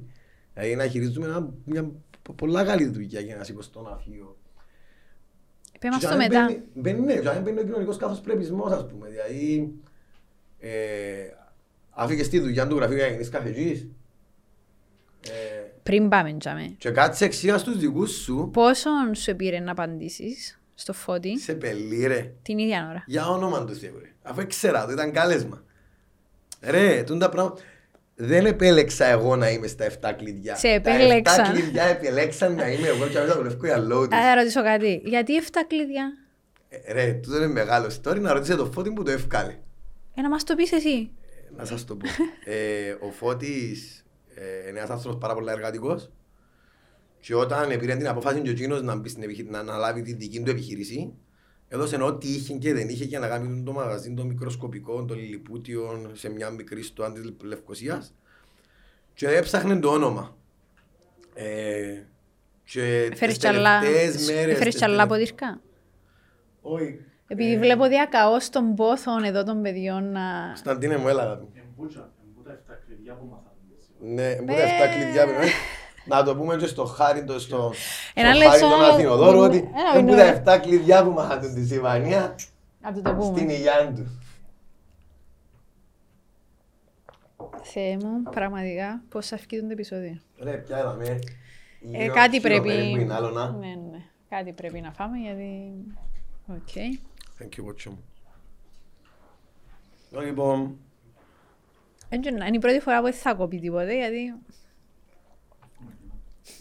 [0.53, 4.37] Δηλαδή να χειρίζουμε ένα, μια πο- πολλά καλή δουλειά για να σηκώσω το να φύγω.
[5.79, 6.45] Πες μας Και το αν μετά.
[6.45, 9.09] μπαίνει- Μπαίνει, ναι, και αν μπαίνει ο κοινωνικός καθώς πρεπισμός, ας πούμε.
[9.09, 9.73] Δηλαδή,
[10.59, 10.71] ε,
[11.89, 13.87] άφηκες τη δουλειά του γραφείου για να γίνεις καφετζής.
[15.27, 15.31] Ε,
[15.83, 16.75] Πριν πάμε, τζάμε.
[16.77, 22.05] και κάτσε εξήγας στους δικούς σου, Πόσον σου πήρε να απαντήσεις στο φώτι; Σε πελί
[22.07, 22.33] ρε.
[22.41, 23.03] την ίδια ώρα.
[23.07, 24.09] Για όνομα του Θεού ρε.
[24.25, 25.63] Αφού ήξερα, το ήταν κάλεσμα.
[26.61, 27.61] Ρε, τούν τα πράγματα...
[28.17, 30.55] Δεν επέλεξα εγώ να είμαι στα 7 κλειδιά.
[30.55, 31.45] Σε Τα επέλεξαν.
[31.45, 34.17] 7 κλειδιά επέλεξαν να είμαι εγώ και να δουλεύω για λόγω τους.
[34.17, 35.01] Α, θα ρωτήσω κάτι.
[35.05, 36.13] Γιατί 7 κλειδιά;
[36.69, 39.55] Ε, Ρε, τούτο είναι μεγάλο story να ρωτήσετε το Φώτη που το ευκάλε.
[40.15, 40.89] Ε, να μας το πεις εσύ.
[41.49, 42.07] Ε, Να σας το πω.
[42.51, 46.11] ε, ο Φώτης ε, είναι ένας άνθρωπος πάρα πολύ εργατικός
[47.19, 50.13] και όταν πήρε την απόφαση και ο εκείνος να, μπει στην επιχει- να αναλάβει τη
[50.13, 51.13] δική του επιχείρηση
[51.75, 56.11] έδωσε ό,τι είχε και δεν είχε για να κάνει το μαγαζί των μικροσκοπικών, των λιλιπούτιων
[56.13, 58.13] σε μια μικρή στοά της Λευκοσίας
[59.13, 60.35] και έψαχνε το όνομα.
[61.33, 62.01] Ε,
[62.63, 65.61] και Έφερες τις κι άλλα- τελευταίες μέρες, έφερες τις κι άλλα τελε- ποτήρκα.
[66.61, 66.99] Όχι.
[67.27, 70.21] Επειδή βλέπω διακαώς των πόθων εδώ των παιδιών να...
[70.47, 71.21] Κωνσταντίνε μου, έλα.
[71.21, 71.49] αγάπη μου.
[71.55, 74.13] Εμπούτσα, εμπούτα εφτά κλειδιά που μάθαμε.
[74.13, 77.73] Ναι, μπορεί αυτά κλειδιά πρέπει να- Να το πούμε και στο χάρη το στο,
[78.13, 81.53] Ένα στο χάρη λεξό- τον Αθηνοδόρο ότι Ένα είναι είναι- τα 7 κλειδιά που μάθαν
[81.53, 82.35] τη Σιβανία
[82.81, 83.53] Να του το στην πούμε.
[83.53, 84.19] υγειά του.
[87.63, 90.17] Θεέ μου, πραγματικά, πώς θα φύγει το επεισόδιο.
[90.39, 91.19] Ρε, πια είδαμε.
[91.91, 92.69] Ε, κάτι πρέπει...
[92.91, 93.49] Που είναι άλλο να.
[93.51, 94.01] Ναι, ναι.
[94.29, 95.71] Κάτι πρέπει να φάμε γιατί...
[96.47, 96.67] Ok.
[97.39, 98.03] Thank you, watch μου.
[100.21, 100.77] Λοιπόν,
[102.09, 104.33] Έτσι, Είναι η πρώτη φορά που δεν θα κοπεί τίποτε γιατί...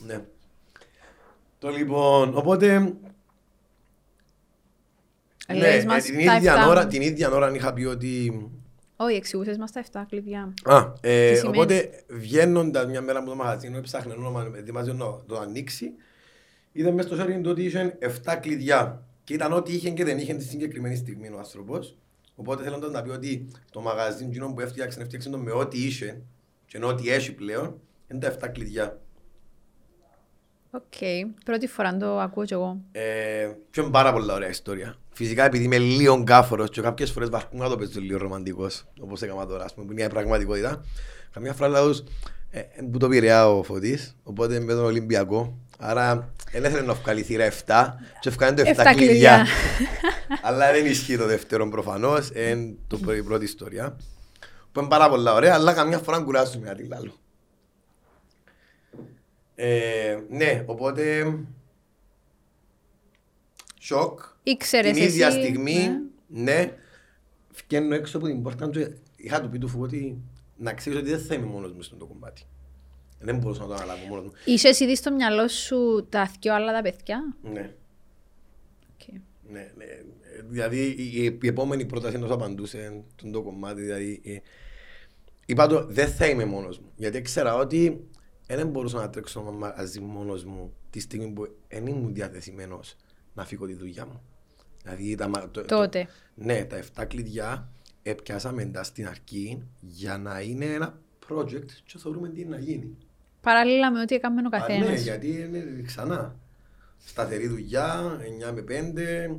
[0.06, 0.24] ναι.
[1.58, 2.78] Το λοιπόν, οπότε...
[5.48, 6.68] Ναι, Λες ε, μας την τα ίδια, εφτά.
[6.68, 8.42] ώρα, την ίδια ώρα είχα πει ότι
[8.96, 10.54] Όχι, εξηγούσες μας τα 7 κλειδιά.
[10.64, 15.06] Α, ε, Τι σημαίνει; οπότε βγαίνοντας μια μέρα από το μαγαζίνο, έψαχνε όνομα, ετοιμάζει να
[15.26, 15.90] το ανοίξει.
[16.72, 19.02] Είδα μέσα στο σιέρι του ότι είχε 7 κλειδιά.
[19.24, 21.96] Και ήταν ό,τι είχε και δεν είχε τη συγκεκριμένη στιγμή ο άνθρωπος.
[22.34, 26.22] Οπότε θέλοντας να πει ότι το μαγαζίνο εκείνο που έφτιαξε, έφτιαξε το με ό,τι είχε
[26.66, 29.00] και με ό,τι έχει πλέον, είναι τα 7 κλειδιά.
[30.74, 30.94] Οκ.
[31.44, 32.76] Πρώτη φορά το ακούω κι εγώ.
[32.92, 33.02] Ε,
[33.70, 34.96] και είναι πάρα πολλά ωραία ιστορία.
[35.12, 39.22] Φυσικά επειδή είμαι λίγο γκάφορος και κάποιες φορές βαρκούν να το παίζω λίγο ρομαντικός, όπως
[39.22, 40.84] έκανα τώρα, ας πούμε, που είναι η πραγματικότητα.
[41.32, 42.02] Καμιά φορά λέω τους,
[42.50, 45.58] ε, ε, που το πειραιά ο Φωτής, οπότε με τον Ολυμπιακό.
[45.78, 49.06] Άρα δεν ήθελε να βγάλει θύρα 7 και ευκάνε το 7 Εφτά κλειδιά.
[49.06, 49.46] κλειδιά.
[50.48, 53.96] αλλά δεν ισχύει το δεύτερο προφανώς, είναι το πρω- η πρώτη ιστορία.
[54.72, 57.12] Που είναι πάρα πολλά ωραία, αλλά καμιά φορά κουράζουμε κάτι άλλο.
[59.54, 61.34] Ε, ναι, οπότε
[63.78, 64.20] σοκ.
[64.42, 65.88] Ήξερες Την ίδια εσύ, στιγμή,
[66.28, 66.42] ναι.
[66.42, 66.72] ναι,
[67.66, 68.94] βγαίνω έξω από την πόρτα του.
[69.16, 70.18] Είχα του πει του φου ότι
[70.56, 72.42] να ξέρεις ότι δεν θα είμαι μόνος μου στο κομμάτι.
[73.18, 74.32] Δεν μπορούσα να το αναλάβω μόνος μου.
[74.44, 77.74] Είχες ήδη στο μυαλό σου τα δυο άλλα τα παιδιά; Ναι,
[78.92, 79.12] Οκ.
[79.50, 79.84] ναι, ναι.
[79.84, 80.04] Ε,
[80.48, 83.80] Δηλαδή η, η επόμενη πρόταση ενός απαντούσε τον το κομμάτι.
[83.80, 84.36] Δηλαδή, ε,
[85.46, 86.92] είπα το δεν θα είμαι μόνος μου.
[86.96, 88.06] Γιατί ήξερα ότι
[88.46, 89.42] δεν μπορούσα να τρέξω
[89.76, 92.96] μαζί μόνος μου τη στιγμή που δεν ήμουν διαθεσμένος
[93.34, 94.22] να φύγω τη δουλειά μου.
[94.82, 96.06] Δηλαδή, τα, μα- το- το- Τότε.
[96.34, 97.68] Ναι, τα 7 κλειδιά
[98.02, 102.96] έπιασαμε τα στην αρχή για να είναι ένα project και θεωρούμε τι είναι να γίνει.
[103.40, 105.02] Παράλληλα με ό,τι έκαμε ο Α, ναι, καθένας.
[105.02, 106.36] γιατί είναι ξανά.
[107.04, 108.16] Σταθερή δουλειά,
[108.48, 109.36] 9 με 5.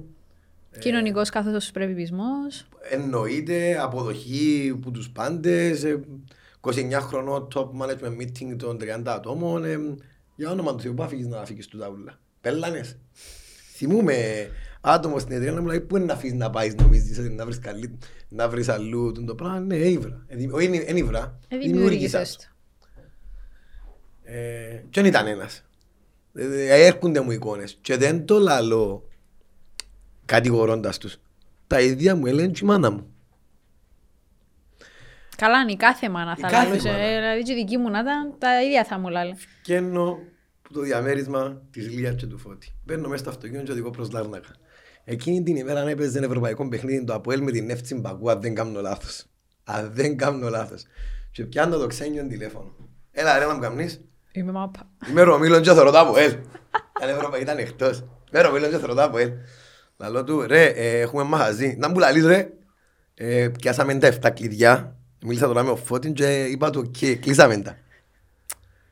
[0.80, 2.68] Κοινωνικός καθώς πρεπιπισμός.
[2.90, 5.84] Εννοείται αποδοχή που τους πάντες.
[5.84, 6.00] ε,
[6.66, 9.64] 29 χρονών top management meeting των 30 ατόμων.
[9.64, 9.78] ε,
[10.36, 12.20] για όνομα του Θεού, πού αφήγεις να αφήγεις του τα ούλα.
[12.42, 12.98] Πέλανες.
[13.76, 14.48] Θυμούμε
[14.82, 17.46] άτομος στην εταιρεία να μου λέει πού είναι να αφήσεις να πάεις νομίζεις ότι να
[17.46, 17.98] βρεις, καλή,
[18.30, 20.24] να βρεις αλλού τον το πράγμα; Ναι, ήβρα.
[20.28, 21.40] Ε, δη- Όχι, είναι ήβρα.
[21.48, 22.44] Ε, Δημιούργησα δημιούργησες το.
[24.24, 24.32] το.
[24.32, 25.64] Ε, και δεν ήταν ένας;
[26.34, 29.08] Ε, έρχονται μου εικόνες και δεν το λαλώ
[30.26, 31.18] κατηγορώντας τους.
[31.68, 33.15] Τα ίδια μου έλεγε και η μάνα μου.
[35.38, 36.88] Καλά, είναι η κάθε μάνα Η θα κάθε λαλούσε.
[36.90, 37.04] μάνα.
[37.04, 39.34] Ε, Δηλαδή και η δική μου να ήταν, τα ίδια θα μου λάλε.
[39.64, 40.18] Βγαίνω
[40.66, 42.72] από το διαμέρισμα της Λία και του Φώτη.
[42.86, 44.50] Μπαίνω μέσα στο αυτοκίνητο και οδηγώ προς Λάρνακα.
[45.04, 48.42] Εκείνη την ημέρα αν έπαιζε ένα ευρωπαϊκό παιχνίδι το Αποέλ με την Εύτσι Μπακού, αν
[48.42, 49.26] δεν κάνω λάθος.
[49.64, 50.84] Αν δεν κάνω λάθος.
[51.32, 52.76] Και πιάνω το ξένιο τηλέφωνο.
[53.12, 54.02] Έλα, ρε να μου καμνείς.
[54.32, 54.90] Είμαι μάπα.
[55.10, 56.32] Είμαι Ρωμίλον και θωρώ το Αποέλ.
[56.98, 58.04] Ήταν Ευρωπαϊκό, ήταν εκτός.
[58.32, 59.32] Είμαι Ρωμίλον και θωρώ το Αποέλ.
[59.98, 61.76] Λαλό του, ρε, ε, έχουμε μαχαζί.
[61.80, 62.50] Να μου λαλείς, ρε.
[63.14, 64.96] Ε, πιάσαμε τα 7 κλειδιά.
[65.26, 67.78] Μίλησα τώρα με τον Φώτην και είπα του, «OK, κλείσαμε τα.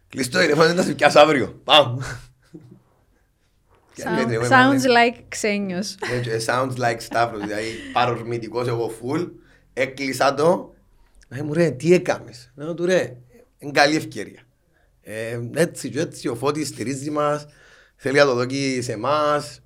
[0.10, 1.62] Κλείς το τηλέφωνο, να σε πιάσω αύριο.
[1.63, 2.06] Πάμε.
[3.93, 5.98] Και λέτε, εγώ είμαι Sounds λέει, like ξένιος.
[6.13, 9.32] ε, και Sounds like Stavros, δηλαδή παρορμητικός εγώ full.
[9.74, 10.74] Έκλεισα το.
[11.30, 12.52] Ε, μου ρε, τι έκαμες.
[12.56, 13.17] Να του ρε,
[13.58, 14.41] είναι καλή ευκαιρία.
[15.02, 17.46] Ε, έτσι και έτσι ο Φώτης στηρίζει μας,
[17.96, 19.60] θέλει να το δώκει σε εμάς.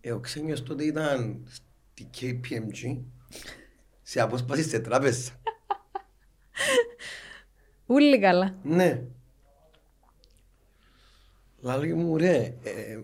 [0.00, 2.96] Ε, ο ξένιος τότε ήταν στη KPMG,
[4.10, 5.30] σε απόσπαση σε τράπεζα.
[7.86, 8.58] Ούλοι καλά.
[8.62, 9.02] Ναι.
[11.60, 13.00] Λάλη μου, ρε, ε,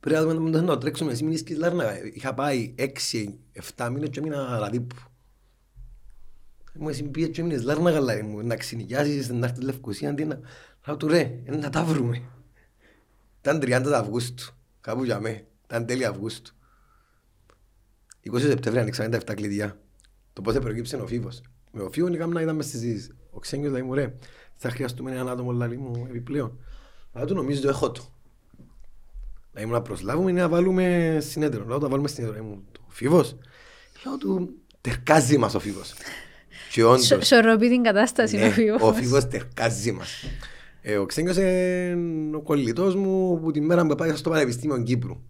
[0.00, 2.04] πρέπει να δούμε να τρέξουμε εσύ μήνες και Λάρνα.
[2.04, 2.74] Είχα πάει
[3.76, 4.94] 6-7 μήνες και έμεινα ραδίπου.
[6.74, 10.40] Μου εσύ πήγες και έμεινες Λάρνα καλά, μου, να ξενικιάσεις, να έρθεις Λευκοσία, αντί να...
[10.86, 12.22] Λέω του ρε, ε, να τα βρούμε.
[13.40, 15.46] Ήταν 30 Αυγούστου, κάπου για μέ.
[15.64, 16.54] Ήταν τέλη Αυγούστου.
[18.32, 19.80] 20 Σεπτέμβρη ανοίξαμε τα 7 κλειδιά.
[20.36, 21.40] Το πώς προκύψε ο Φίβος.
[21.72, 23.10] Με ο Φίβος είχαμε να ήταν μες στη συζήτηση.
[23.30, 24.14] Ο ξένιος λέει μου ρε,
[24.56, 26.58] θα χρειαστούμε έναν άτομο λαλή μου επιπλέον.
[27.12, 28.02] Αλλά του νομίζω το έχω το.
[29.50, 31.64] Δηλαδή μου να προσλάβουμε ή να βάλουμε συνέδριο.
[31.64, 32.42] Λέω το βάλουμε συνέδριο.
[32.42, 33.36] Μου το Φίβος.
[34.04, 35.94] Λέω του τερκάζει μας ο Φίβος.
[36.72, 37.06] Και όντως.
[37.06, 38.82] Σο- Σορροπεί την κατάσταση Ναι, ο Φίβος.
[38.82, 40.10] ο Φίβος τερκάζει μας.
[40.82, 45.20] Ε, ο Ξένιος είναι ο κολλητός μου που τη μέρα που πάει στο Πανεπιστήμιο Κύπρου.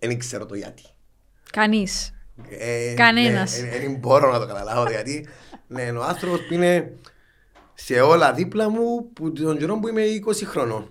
[0.00, 0.82] Δεν ξέρω το γιατί.
[1.50, 2.12] Κανείς.
[2.48, 3.60] Ε, Κανένας.
[3.60, 5.28] ναι, ε, Δεν μπορώ να το καταλάβω γιατί
[5.66, 6.92] ναι, είναι ο άνθρωπος που είναι
[7.74, 10.88] σε όλα δίπλα μου που τον καιρό που είμαι 20 χρονών.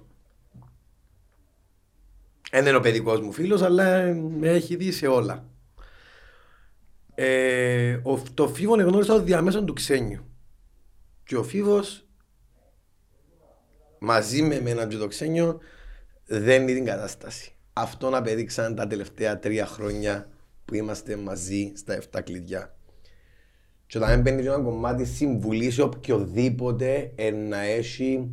[2.52, 5.46] Δεν είναι ο παιδικός μου φίλος, αλλά με έχει δει σε όλα.
[7.16, 10.26] Ε, ο, το Φίβο γνώρισα το διαμέσων του Ξένιου.
[11.24, 12.06] Και ο Φίβος
[14.00, 15.60] μαζί με εμένα και το Ξένιο
[16.26, 17.52] δεν είναι την κατάσταση.
[17.74, 20.28] Αυτό απέδειξαν τα τελευταία τρία χρόνια
[20.66, 22.76] που είμαστε μαζί στα 7 κλειδιά.
[23.86, 28.30] Και όταν μπαίνει και ένα κομμάτι συμβουλής σε οποιοδήποτε ε, να έχει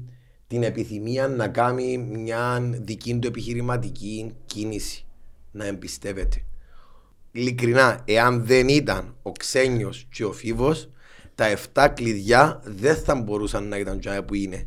[0.46, 5.04] την επιθυμία να κάνει μια δική του επιχειρηματική κίνηση.
[5.50, 6.44] Να εμπιστεύεται.
[7.32, 10.90] Ειλικρινά, εάν δεν ήταν ο Ξένιος και ο Φίβος,
[11.34, 14.66] τα 7 κλειδιά δεν θα μπορούσαν να ήταν τζάια που είναι.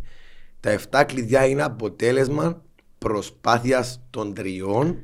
[0.59, 2.63] Τα 7 κλειδιά είναι αποτέλεσμα
[2.97, 5.03] προσπάθειας των τριών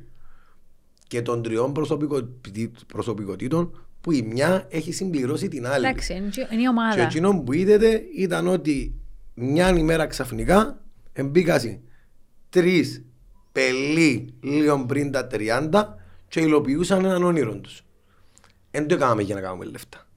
[1.10, 5.86] και των τριών προσωπικοτι- προσωπικότητων που η μια έχει συμπληρώσει την άλλη.
[5.88, 7.02] Εντάξει, είναι και- είναι η Και ομάδα.
[7.02, 8.94] εκείνο που είδατε ήταν ότι
[9.34, 10.82] μια ημέρα ξαφνικά
[11.14, 11.80] εμπίκασαν
[12.50, 13.04] τρεις
[13.52, 15.96] πελοί λίγο πριν τα 30
[16.28, 17.84] και υλοποιούσαν έναν όνειρο τους.
[18.72, 20.08] Δεν το έκαναμε για να κάνουμε λεφτά.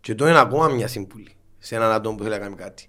[0.00, 2.86] Και το είναι ακόμα μια σύμβουλη σε έναν άτομο που θέλει να κάνει κάτι.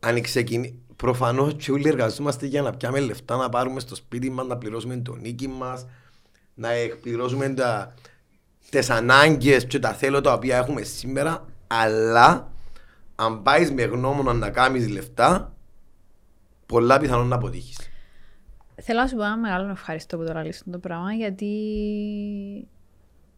[0.00, 4.46] Αν ξεκινήσει, προφανώς και όλοι εργαζόμαστε για να πιάμε λεφτά, να πάρουμε στο σπίτι μας,
[4.46, 5.86] να πληρώσουμε το νίκη μας,
[6.54, 7.94] να εκπληρώσουμε τα,
[8.70, 12.50] τις ανάγκες και τα θέλω τα οποία έχουμε σήμερα, αλλά
[13.14, 15.52] αν πάεις με γνώμονα να κάνεις λεφτά,
[16.66, 17.78] πολλά πιθανόν να αποτύχεις.
[18.82, 21.48] Θέλω να σου πω ένα μεγάλο ευχαριστώ που τώρα λύσουν το πράγμα γιατί.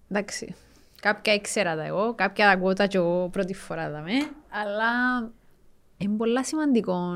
[0.09, 0.55] Εντάξει.
[1.01, 4.13] Κάποια ήξερα τα εγώ, κάποια τα ακούω τα και εγώ πρώτη φορά τα με,
[4.49, 4.91] αλλά
[5.99, 7.15] είναι πολλά σημαντικό.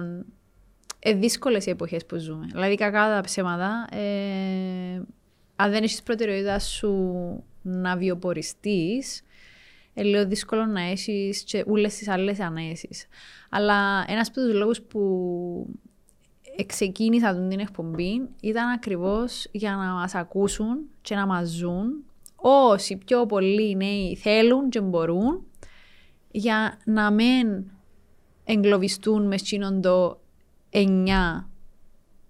[0.99, 2.47] Ε, δύσκολες οι εποχές που ζούμε.
[2.51, 3.87] Δηλαδή, κακά τα ψέματα.
[3.90, 5.03] Ε,
[5.57, 6.92] αν δεν έχεις προτεραιότητα σου
[7.62, 9.23] να βιοποριστείς,
[9.95, 13.07] είναι λίγο δύσκολο να έχεις και όλες τις άλλες ανέσεις.
[13.51, 15.01] Αλλά ένας από τους λόγους που
[16.66, 22.05] ξεκίνησα τον την εκπομπή ήταν ακριβώς για να μας ακούσουν και να μας ζουν
[22.37, 25.47] όσοι πιο πολλοί νέοι θέλουν και μπορούν
[26.31, 27.64] για να μην
[28.44, 30.20] εγκλωβιστούν μες εκείνον το
[30.70, 31.48] 9,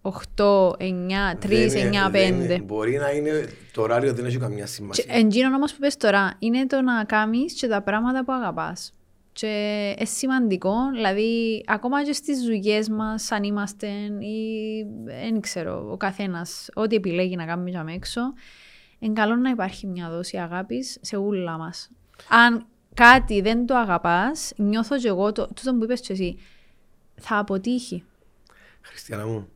[0.02, 2.10] 8, 9, 3, 9, 5.
[2.10, 5.04] Δεν είναι- δεν είναι- Μπορεί να είναι, το ωράριο δεν έχει καμιά Και σημασία.
[5.08, 8.92] εντζήνων όμως που πες τώρα είναι το να κάνεις και τα πράγματα που αγαπάς.
[9.32, 9.46] Και
[9.98, 13.86] είναι σημαντικό, δηλαδή ακόμα και στις δουλειές μας αν είμαστε
[14.18, 14.46] ή
[15.04, 18.20] δεν ξέρω, ο καθένας ό,τι επιλέγει να κάνουμε για έξω
[18.98, 21.90] είναι καλό να υπάρχει μια δόση αγάπης σε ούλα μας.
[22.28, 26.38] Αν κάτι δεν το αγαπάς, νιώθω και εγώ, το, τούτο που είπες και εσύ,
[27.14, 28.04] θα αποτύχει.
[28.80, 29.48] Χριστιανά μου,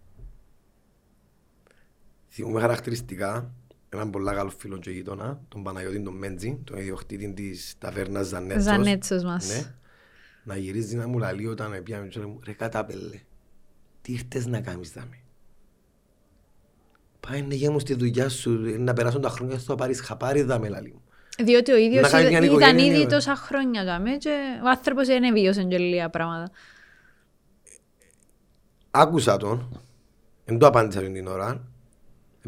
[2.29, 3.51] θυμούμε χαρακτηριστικά
[3.89, 8.65] έναν πολύ καλό φίλο και γείτονα, τον Παναγιώτη τον Μέντζη, τον ιδιοκτήτη της ταβέρνας Ζανέτσος.
[8.65, 9.49] Ζανέτσος μας.
[9.49, 9.75] Ναι.
[10.45, 13.21] Να γυρίζει να μου λαλεί όταν πιάμε και μου ρε κατάπελε,
[14.03, 15.19] τι ήρθες να κάνεις δάμε.
[17.21, 20.69] Πάει να γέμου στη δουλειά σου, να περάσουν τα χρόνια στο να πάρεις χαπάρι δάμε
[20.69, 21.03] λαλεί μου.
[21.45, 23.11] Διότι ο ίδιος Να κάνει μια ήταν οικογένεια, ήδη ναι.
[23.11, 26.51] τόσα χρόνια κάμε και ο άνθρωπος δεν βίωσε και λίγα πράγματα.
[28.91, 29.83] Άκουσα τον,
[30.45, 31.69] δεν το απάντησα την την ώρα.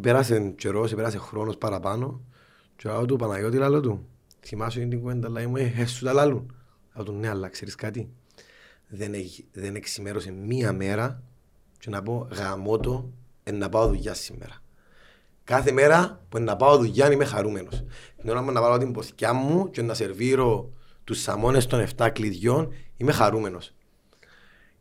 [0.00, 2.20] Πέρασε καιρός, πέρασε χρόνος παραπάνω.
[2.76, 4.08] Και λέω του Παναγιώτη λαλό του.
[4.40, 6.56] Θυμάσαι την κουβέντα, λέει μου, ε, ε, σου τα λαλούν.
[6.94, 8.08] Λέω του, ναι, αλλά ξέρεις κάτι.
[8.88, 11.22] Δεν, έχει, δεν εξημέρωσε μία μέρα
[11.78, 13.12] και να πω γαμώτο
[13.44, 14.62] ε, να πάω δουλειά σήμερα.
[15.48, 17.84] Κάθε μέρα που να πάω δουλειά είμαι χαρούμενος.
[18.20, 20.70] Την ώρα που να βάλω την ποθηκιά μου και να σερβίρω
[21.04, 23.74] τους σαμόνες των 7 κλειδιών είμαι χαρούμενος.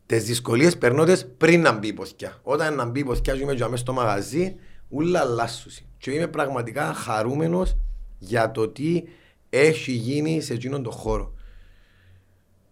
[0.05, 2.39] Τι δυσκολίες περνώ τις πριν να μπει η ποθηκιά.
[2.43, 4.55] Όταν να μπει η ποθηκιά, και είμαι και μέσα στο μαγαζί,
[4.89, 5.71] ούλα αλλάσουν.
[5.97, 7.77] Και είμαι πραγματικά χαρούμενος
[8.17, 9.03] για το τι
[9.49, 11.33] έχει γίνει σε εκείνον τον χώρο.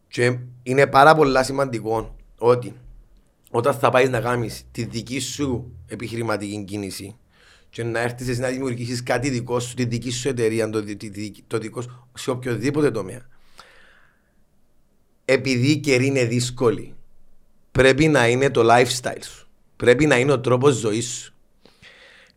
[0.08, 2.73] Και είναι πάρα πολύ σημαντικό ότι
[3.51, 7.15] όταν θα πάεις να κάνεις τη δική σου επιχειρηματική κίνηση
[7.75, 10.97] και να έρθεις εσύ να δημιουργήσεις κάτι δικό σου, τη δική σου εταιρεία, το, δι-
[10.99, 13.21] τη- τη- το δικό σου, σε οποιοδήποτε τομέα.
[15.25, 16.93] Επειδή η καιρή είναι δύσκολη,
[17.71, 19.47] πρέπει να είναι το lifestyle σου.
[19.75, 21.33] Πρέπει να είναι ο τρόπος ζωής σου.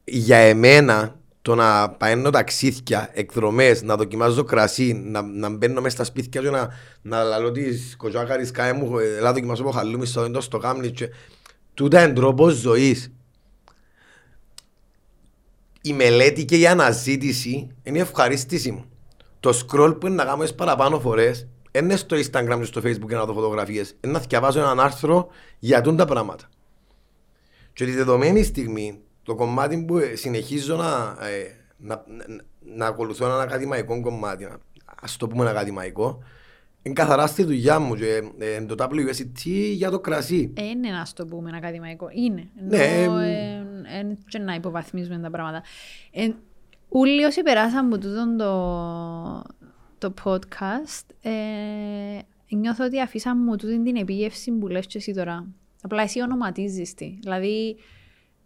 [0.05, 6.05] Για εμένα, το να παίρνω ταξίδια, εκδρομές, να δοκιμάζω κρασί, να, να μπαίνω μέσα στα
[6.05, 6.69] σπίτια και να,
[7.03, 10.91] να λαλώ τις κοτσάκαρες καέ μου, ε, έλα δοκιμάζω από χαλούμι στο έντος στο κάμνι
[10.91, 11.09] και...
[11.75, 13.13] Τούτα είναι τρόπος ζωής.
[15.83, 18.85] Η μελέτη και η αναζήτηση είναι η ευχαρίστηση μου.
[19.41, 23.07] Το scroll που είναι να κάνω τις παραπάνω φορές είναι στο Instagram και στο Facebook
[23.09, 23.97] και να δω φωτογραφίες.
[24.05, 26.49] Είναι να διαβάζω έναν άρθρο για τούν τα πράγματα.
[27.73, 32.25] Και τη δεδομένη στιγμή, το κομμάτι που ε, συνεχίζω να, ε, να, να,
[32.77, 34.59] να ακολουθώ ένα ακαδημαϊκό κομμάτι, να-
[35.03, 36.19] ας το πούμε ένα ακαδημαϊκό,
[36.83, 40.53] είναι καθαρά στη δουλειά μου και ε, το WSET για το κρασί.
[40.57, 42.09] Ε, Είναι να το πούμε ένα ακαδημαϊκό.
[42.15, 42.49] Είναι.
[42.69, 43.67] Ναι, Ενώ, εμ.
[43.85, 45.63] Ε, εν- και να υποβαθμίζουμε τα πράγματα.
[46.13, 46.31] Ε,
[46.89, 49.43] Όλοι όσοι περάσαν από τούτον το,
[49.99, 52.19] το podcast, ε,
[52.57, 55.47] νιώθω ότι αφήσαν μου τούτη την επίγευση που λες και εσύ τώρα.
[55.83, 57.19] Απλά εσύ ονοματίζεις τη.
[57.21, 57.77] Δηλαδή,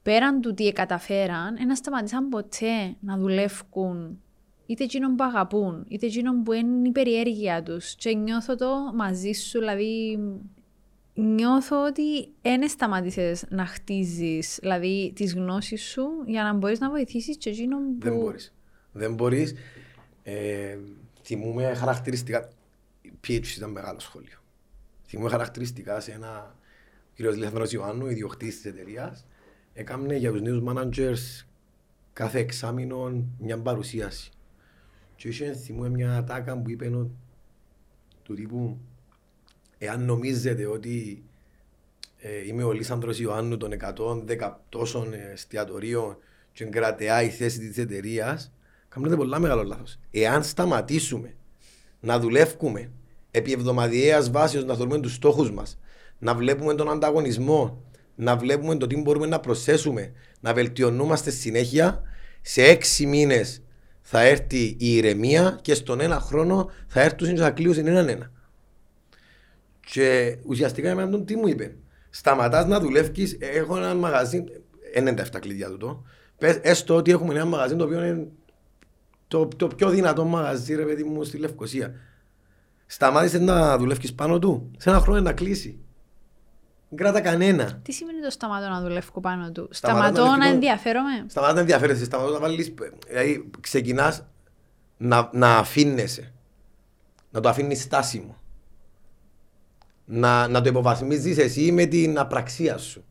[0.02, 4.20] πέραν του τι καταφέραν, δεν σταματήσαν ποτέ να δουλεύουν
[4.66, 7.94] είτε εκείνον που αγαπούν, είτε εκείνον που είναι η περιέργεια τους.
[7.94, 10.18] Και νιώθω το μαζί σου, δηλαδή
[11.14, 17.36] νιώθω ότι δεν σταμάτησες να χτίζεις δηλαδή, τις γνώσεις σου για να μπορείς να βοηθήσεις
[17.36, 18.04] και εκείνον που...
[18.08, 18.54] Δεν μπορείς.
[18.92, 19.54] Δεν μπορείς.
[20.22, 20.78] Ε,
[21.22, 22.48] θυμούμε χαρακτηριστικά.
[23.02, 24.38] Η PH ήταν μεγάλο σχόλιο.
[25.06, 26.56] Θυμούμε χαρακτηριστικά σε ένα
[27.10, 27.36] ο κ.
[27.36, 29.26] Λεθνός Ιωάννου, ιδιοκτήτης της εταιρείας,
[29.72, 31.46] έκαμε για τους νέους managers
[32.12, 34.30] κάθε εξάμεινο μια παρουσίαση.
[35.16, 37.10] Και είχε θυμούμε μια τάκα που είπε ο-
[38.22, 38.78] του τύπου
[39.84, 41.22] εάν νομίζετε ότι
[42.18, 43.70] ε, είμαι ο Λίσανδρος Ιωάννου των
[44.38, 46.16] 110 τόσων ε, εστιατορίων
[46.52, 48.52] και κρατεά η θέση της εταιρείας,
[48.88, 49.98] κάνετε πολλά μεγάλο λάθος.
[50.10, 51.34] Εάν σταματήσουμε
[52.00, 52.90] να δουλεύουμε
[53.30, 55.78] επί εβδομαδιαίας βάσεως να θεωρούμε τους στόχους μας,
[56.18, 57.82] να βλέπουμε τον ανταγωνισμό,
[58.14, 62.02] να βλέπουμε το τι μπορούμε να προσθέσουμε, να βελτιωνούμαστε συνέχεια,
[62.42, 63.62] σε έξι μήνες
[64.00, 68.30] θα έρθει η ηρεμία και στον ένα χρόνο θα έρθουν και θα κλείουν έναν ένα.
[69.86, 71.76] Και ουσιαστικά εμένα τον τι μου είπε.
[72.10, 74.44] Σταματάς να δουλεύεις, έχω ένα μαγαζί,
[74.92, 76.04] δεν είναι τα 7 κλειδιά του το.
[76.38, 78.28] Πες, έστω ότι έχουμε ένα μαγαζί το οποίο είναι
[79.28, 81.94] το, το πιο δυνατό μαγαζί ρε παιδί μου στη Λευκοσία.
[82.86, 85.78] Σταμάτησε να δουλεύεις πάνω του, σε ένα χρόνο να κλείσει.
[86.88, 87.80] Δεν κράτα κανένα.
[87.82, 90.54] Τι σημαίνει το σταματώ να δουλεύω πάνω του; Σταματώ να Σταματώ να δουλεύω.
[90.54, 92.74] ενδιαφέρομαι; Σταματά να ενδιαφέρεσαι, σταματά να βάλεις,
[93.08, 94.24] δηλαδή ξεκινάς
[94.96, 96.32] να, να αφήνεσαι.
[97.30, 98.41] Να το αφήνεις στάσιμο.
[100.04, 103.04] Να, να το υποβαθμίζεις εσύ με την απραξία σου.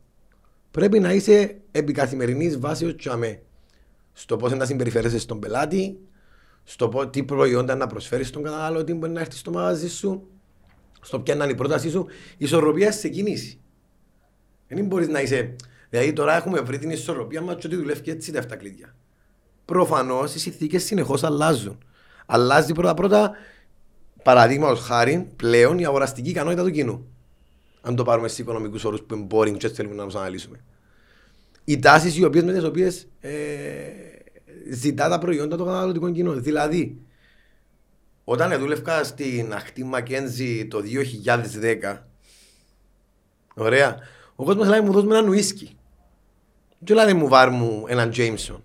[0.72, 3.42] Πρέπει να είσαι επί καθημερινής βάσης τσαμέ.
[4.14, 6.00] Στο πώς να συμπεριφέρεσαι στον πελάτη,
[6.64, 10.28] στο πό- τι προϊόντα να προσφέρεις στον καταναλωτή που μπορεί να έρθει στο μαγαζί σου,
[11.02, 13.60] στο ποια είναι η πρότασή σου, η ισορροπία σε κίνηση.
[14.68, 15.56] Δεν μπορείς να είσαι.
[15.90, 18.96] Δηλαδή τώρα έχουμε βρει την ισορροπία μας και ότι δουλεύει και έτσι τα 7 κλειδιά.
[19.66, 21.78] Προφανώς οι συνθήκες συνεχώς αλλάζουν.
[22.26, 23.32] Αλλάζει πρώτα-πρώτα,
[24.24, 27.06] παραδείγματος χάρη, πλέον η αγοραστική ικανότητα του κοινού.
[27.82, 30.60] Αν το πάρουμε σε οικονομικούς όρους που είναι boring και έτσι θέλουμε να τους αναλύσουμε.
[31.64, 33.32] Οι τάσεις οι οποίες με τις οποίες ε,
[34.72, 36.44] ζητά τα προϊόντα των καταναλωτικών κοινών.
[36.44, 37.02] Δηλαδή,
[38.24, 40.82] όταν δούλευκα στην αχτή Μακένζι το
[41.92, 41.98] 2010,
[43.54, 43.98] Ωραία.
[44.36, 45.78] Ο κόσμος λέει μου δώσ' μου έναν ουίσκι.
[46.84, 48.64] Και έλα μου βάρ μου έναν Τζέιμσον.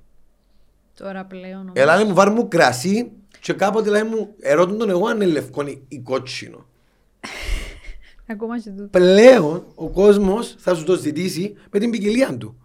[0.95, 1.71] Τώρα πλέον.
[1.73, 3.11] Έλα μου βάρ μου κρασί
[3.47, 6.67] και κάποτε λέει μου ερώτουν τον εγώ αν είναι λευκό ή κότσινο.
[8.33, 8.89] Ακόμα και τούτο.
[8.91, 12.57] Πλέον ο κόσμος θα σου το ζητήσει με την ποικιλία του.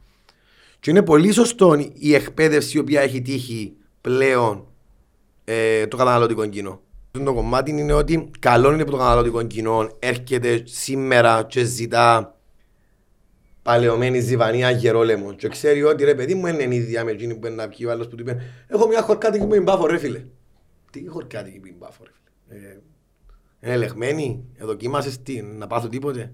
[0.80, 4.68] Και είναι πολύ σωστό η εκπαίδευση η οποία έχει τύχει πλέον
[5.44, 6.82] ε, το καταναλωτικό κοινό.
[7.12, 12.38] Το κομμάτι είναι ότι καλό είναι που το καταναλωτικό κοινό έρχεται σήμερα και ζητά
[13.62, 15.34] παλαιωμένη ζυβανία γερόλεμο.
[15.34, 17.86] Και ξέρει ότι ρε παιδί μου είναι η ίδια με εκείνη που είναι να πιει
[17.90, 20.24] ο άλλος που του είπε Έχω μια χορκάτικη που είναι μπάφο ρε φίλε.
[20.92, 22.68] Τι χορκάτικη που είναι μπάφο ρε φίλε.
[22.68, 22.78] Ε,
[23.62, 26.34] είναι ελεγμένη, δοκίμασες τι, να πάθω τίποτε.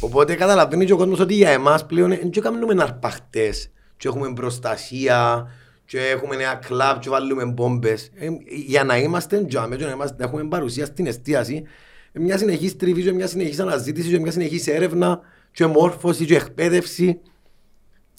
[0.00, 5.50] Οπότε καταλαβαίνει και ο κόσμος ότι για εμάς πλέον δεν κάνουμε αρπαχτές και έχουμε προστασία
[5.84, 8.10] και έχουμε νέα κλαμπ και βάλουμε μπόμπες.
[8.14, 11.64] Ε, για να είμαστε τζάμε και να, είμαστε, να έχουμε παρουσία στην εστίαση
[12.18, 15.20] μια συνεχής τριβή και μια συνεχής αναζήτηση και μια συνεχής έρευνα
[15.52, 17.20] και μόρφωση και εκπαίδευση.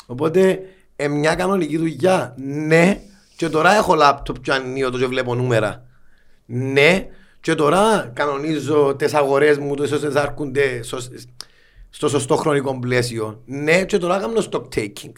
[0.05, 0.61] Οπότε
[0.95, 2.35] ε, μια κανονική δουλειά.
[2.37, 3.01] Ναι,
[3.37, 5.85] και τώρα έχω λάπτοπ και ανοίγω το και βλέπω νούμερα.
[6.45, 7.07] Ναι,
[7.39, 10.79] και τώρα κανονίζω τις αγορές μου, τις ώστε έρχονται
[11.89, 13.41] στο σωστό χρονικό πλαίσιο.
[13.45, 15.11] Ναι, και τώρα κάνω stock taking.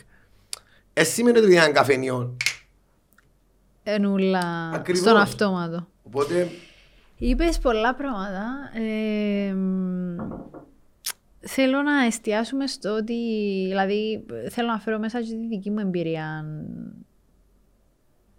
[0.93, 2.37] Εσύ σημαίνει ότι είναι καφενείο.
[3.83, 5.01] Ενούλα Ακριβώς.
[5.01, 5.87] στον αυτόματο.
[6.03, 6.49] Οπότε...
[7.17, 8.45] Είπες πολλά πράγματα.
[8.73, 9.55] Ε,
[11.39, 13.15] θέλω να εστιάσουμε στο ότι,
[13.67, 16.45] δηλαδή, θέλω να φέρω μέσα και τη δική μου εμπειρία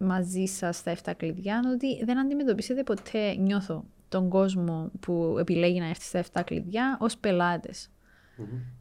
[0.01, 5.87] μαζί σας στα 7 κλειδιά, ότι δεν αντιμετωπίσετε ποτέ, νιώθω, τον κόσμο που επιλέγει να
[5.87, 7.69] έρθει στα 7 κλειδιά ως πελατε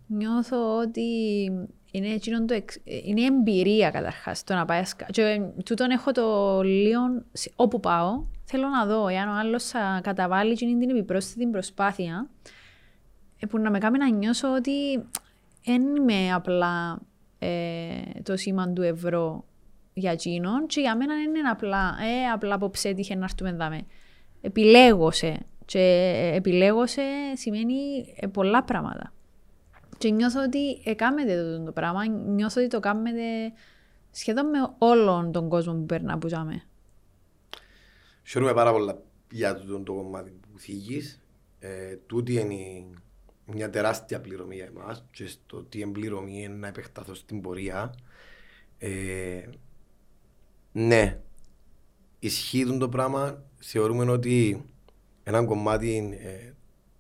[0.07, 1.01] Νιώθω ότι
[1.91, 2.79] είναι, το εξ...
[2.85, 4.83] είναι εμπειρία καταρχάς το να πάει.
[5.11, 7.01] Και τούτον έχω το λίγο
[7.57, 8.25] όπου πάω.
[8.45, 12.29] Θέλω να δω εάν ο άλλος θα καταβάλει την επιπρόσθετη προσπάθεια
[13.39, 15.05] ε, που να με κάνει να νιώσω ότι
[15.65, 17.01] δεν είμαι απλά
[17.39, 19.45] ε, το σήμα του ευρώ
[20.01, 23.87] για εκείνον και για μένα είναι απλά, ε, απλά από ψέτυχε να έρθουμε δάμε.
[24.41, 27.03] Επιλέγωσε και επιλέγωσε
[27.35, 27.75] σημαίνει
[28.17, 29.13] ε, πολλά πράγματα.
[29.99, 33.53] Και νιώθω ότι έκαμετε το, το πράγμα, νιώθω ότι το κάνετε
[34.11, 36.63] σχεδόν με όλον τον κόσμο που περνά που ζάμε.
[38.25, 41.21] Χαίρομαι πάρα πολλά για το, το κομμάτι που θίγεις.
[41.59, 42.87] Ε, τούτη είναι
[43.45, 47.95] μια τεράστια πληρωμή για εμάς και στο τι εμπληρωμή είναι να επεκταθώ στην πορεία.
[48.79, 49.43] Ε,
[50.73, 51.21] ναι,
[52.19, 53.45] ισχύει το πράγμα.
[53.59, 54.65] Θεωρούμε ότι
[55.23, 56.53] ένα κομμάτι ε,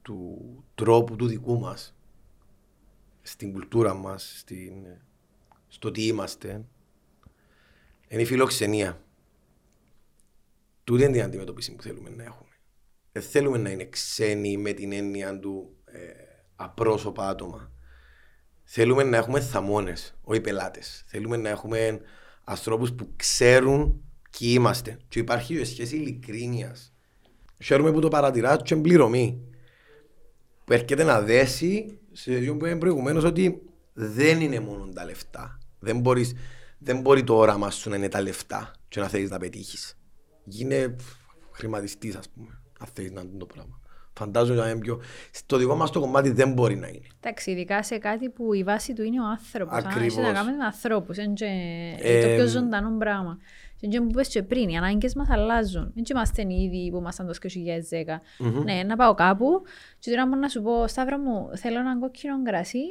[0.02, 0.38] του
[0.74, 1.94] τρόπου του δικού μας
[3.22, 4.72] στην κουλτούρα μας, στην,
[5.68, 6.64] στο τι είμαστε,
[8.08, 9.04] είναι η φιλοξενία.
[10.84, 12.50] Τούτη είναι την αντιμετώπιση που θέλουμε να έχουμε.
[13.12, 15.98] Δεν θέλουμε να είναι ξένοι με την έννοια του ε,
[16.56, 17.72] απρόσωπα άτομα.
[18.64, 21.04] Θέλουμε να έχουμε θαμώνες, όχι πελάτες.
[21.06, 22.00] Θέλουμε να έχουμε
[22.50, 24.98] ανθρώπους που ξέρουν ποιοι είμαστε.
[25.08, 26.92] Και υπάρχει η σχέση ειλικρίνειας.
[27.62, 29.40] Χαίρομαι που το παρατηρά και εμπληρωμή.
[30.64, 35.58] Που έρχεται να δέσει σε αυτό που είπαμε προηγουμένως ότι δεν είναι μόνο τα λεφτά.
[35.78, 36.34] Δεν, μπορείς,
[36.78, 39.98] δεν μπορεί το όραμα σου να είναι τα λεφτά και να θέλεις να πετύχεις.
[40.44, 40.96] Γίνε
[41.52, 43.79] χρηματιστής, ας πούμε, αν θέλεις να είναι το πράγμα.
[44.20, 45.00] Φαντάζομαι ότι είναι πιο.
[45.30, 47.06] Στο δικό μας το κομμάτι δεν μπορεί να είναι.
[47.20, 49.76] Εντάξει, ειδικά σε κάτι που η βάση του είναι ο άνθρωπος.
[49.76, 50.20] Ακριβώ.
[50.20, 51.16] Αν να κάνουμε με ανθρώπους.
[51.16, 51.32] Είναι
[51.98, 53.38] ε, το πιο ζωντανό πράγμα.
[53.80, 55.92] Και που είπες και πριν, οι ανάγκες μας αλλάζουν.
[55.94, 57.48] Δεν είμαστε ήδη που ήμασταν το 2010.
[57.48, 58.64] Mm-hmm.
[58.64, 59.62] Ναι, να πάω κάπου
[59.98, 62.84] και τώρα μπορώ να σου πω, Σταύρο μου, θέλω ένα κόκκινο κρασί.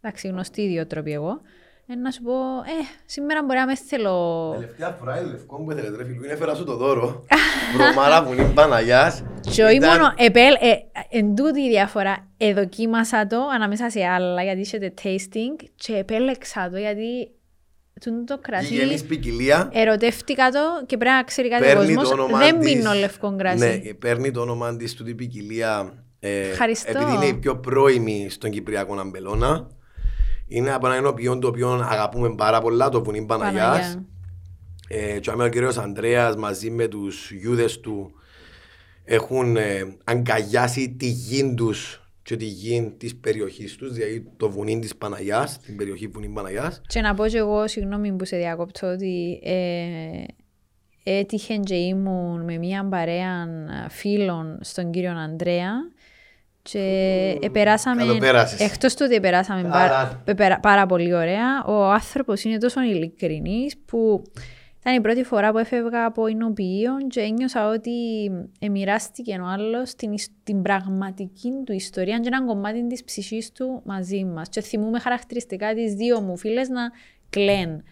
[0.00, 1.40] Εντάξει, γνωστή ιδιοτροπή εγώ.
[1.86, 4.50] Ε, να σου πω, ε, σήμερα μπορεί να με θέλω...
[4.54, 7.24] Τελευταία φορά η λευκό που έθελε τρέφει, είναι έφερα σου το δώρο.
[7.74, 9.22] Βρωμάρα που είναι Παναγιάς.
[9.40, 10.76] Και όχι μόνο, επέλ, ε,
[11.08, 16.78] εν τούτη η διαφορά, εδοκίμασα το ανάμεσα σε άλλα, γιατί είσαι tasting και επέλεξα το,
[16.78, 17.30] γιατί
[18.26, 18.66] το κρασί.
[18.66, 19.70] Γηγενής ποικιλία.
[19.72, 22.38] Ερωτεύτηκα το και πρέπει να ξέρει κάτι ο κόσμος.
[22.38, 23.82] Δεν πίνω λευκό κρασί.
[23.84, 26.04] Ναι, παίρνει το όνομα της του την ποικιλία.
[26.20, 26.50] Ε,
[26.84, 29.70] επειδή είναι η πιο πρώιμη στον Κυπριακό Αμπελώνα.
[30.46, 33.98] Είναι από ένα ενωπιόν το οποίο αγαπούμε πάρα πολλά, το βουνί Παναγιάς.
[34.88, 38.12] Ε, και ο κύριος Ανδρέας μαζί με τους γιούδες του
[39.04, 44.78] έχουν ε, αγκαλιάσει τη γη τους και τη γη της περιοχής τους, δηλαδή το βουνί
[44.78, 46.80] της Παναγιάς, την περιοχή βουνί Παναγιάς.
[46.86, 50.24] Και να πω και εγώ, συγγνώμη που σε διακόπτω, ότι ε,
[51.02, 53.46] έτυχε και ήμουν με μια παρέα
[53.88, 55.72] φίλων στον κύριο Ανδρέα
[56.62, 58.02] και επεράσαμε,
[58.64, 64.22] εκτός του ότι επεράσαμε πάρα, πάρα πολύ ωραία, ο άνθρωπος είναι τόσο ειλικρινής που
[64.80, 67.90] Ήταν η πρώτη φορά που έφευγα από εινοποιείο και ένιωσα ότι
[68.58, 73.82] εμοιράστηκε ο άλλος την, εις- την πραγματική του ιστορία και ένα κομμάτι της ψυχής του
[73.84, 74.48] μαζί μας.
[74.48, 76.80] Και θυμούμαι χαρακτηριστικά τις δύο μου φίλες να
[77.30, 77.82] κλαίνουν.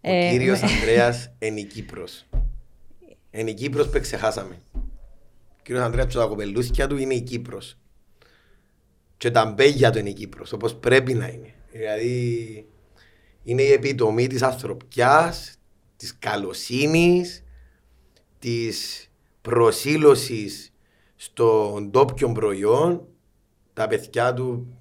[0.00, 2.26] Ο κύριος Ανδρέας είναι η Κύπρος.
[3.30, 4.54] Είναι η Κύπρος που ξεχάσαμε.
[4.74, 7.78] Ο κύριος Ανδρέας και τα κοπελούθια του είναι η Κύπρος.
[9.16, 11.54] Και τα μπέγια του είναι η Κύπρος, όπως πρέπει να είναι.
[11.72, 12.66] Δηλαδή,
[13.42, 15.58] είναι η επιτομή της ανθρωπιάς,
[15.96, 17.44] της καλοσύνης,
[18.38, 19.08] της
[19.42, 20.72] προσήλωσης
[21.16, 23.06] στον τόπιο προϊόν.
[23.72, 24.78] Τα παιδιά του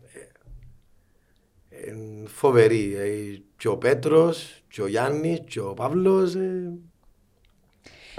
[1.70, 2.96] ε, είναι φοβεροί.
[2.96, 6.36] Ε, Και ο Πέτρος, και ο Γιάννης, και ο Παύλος.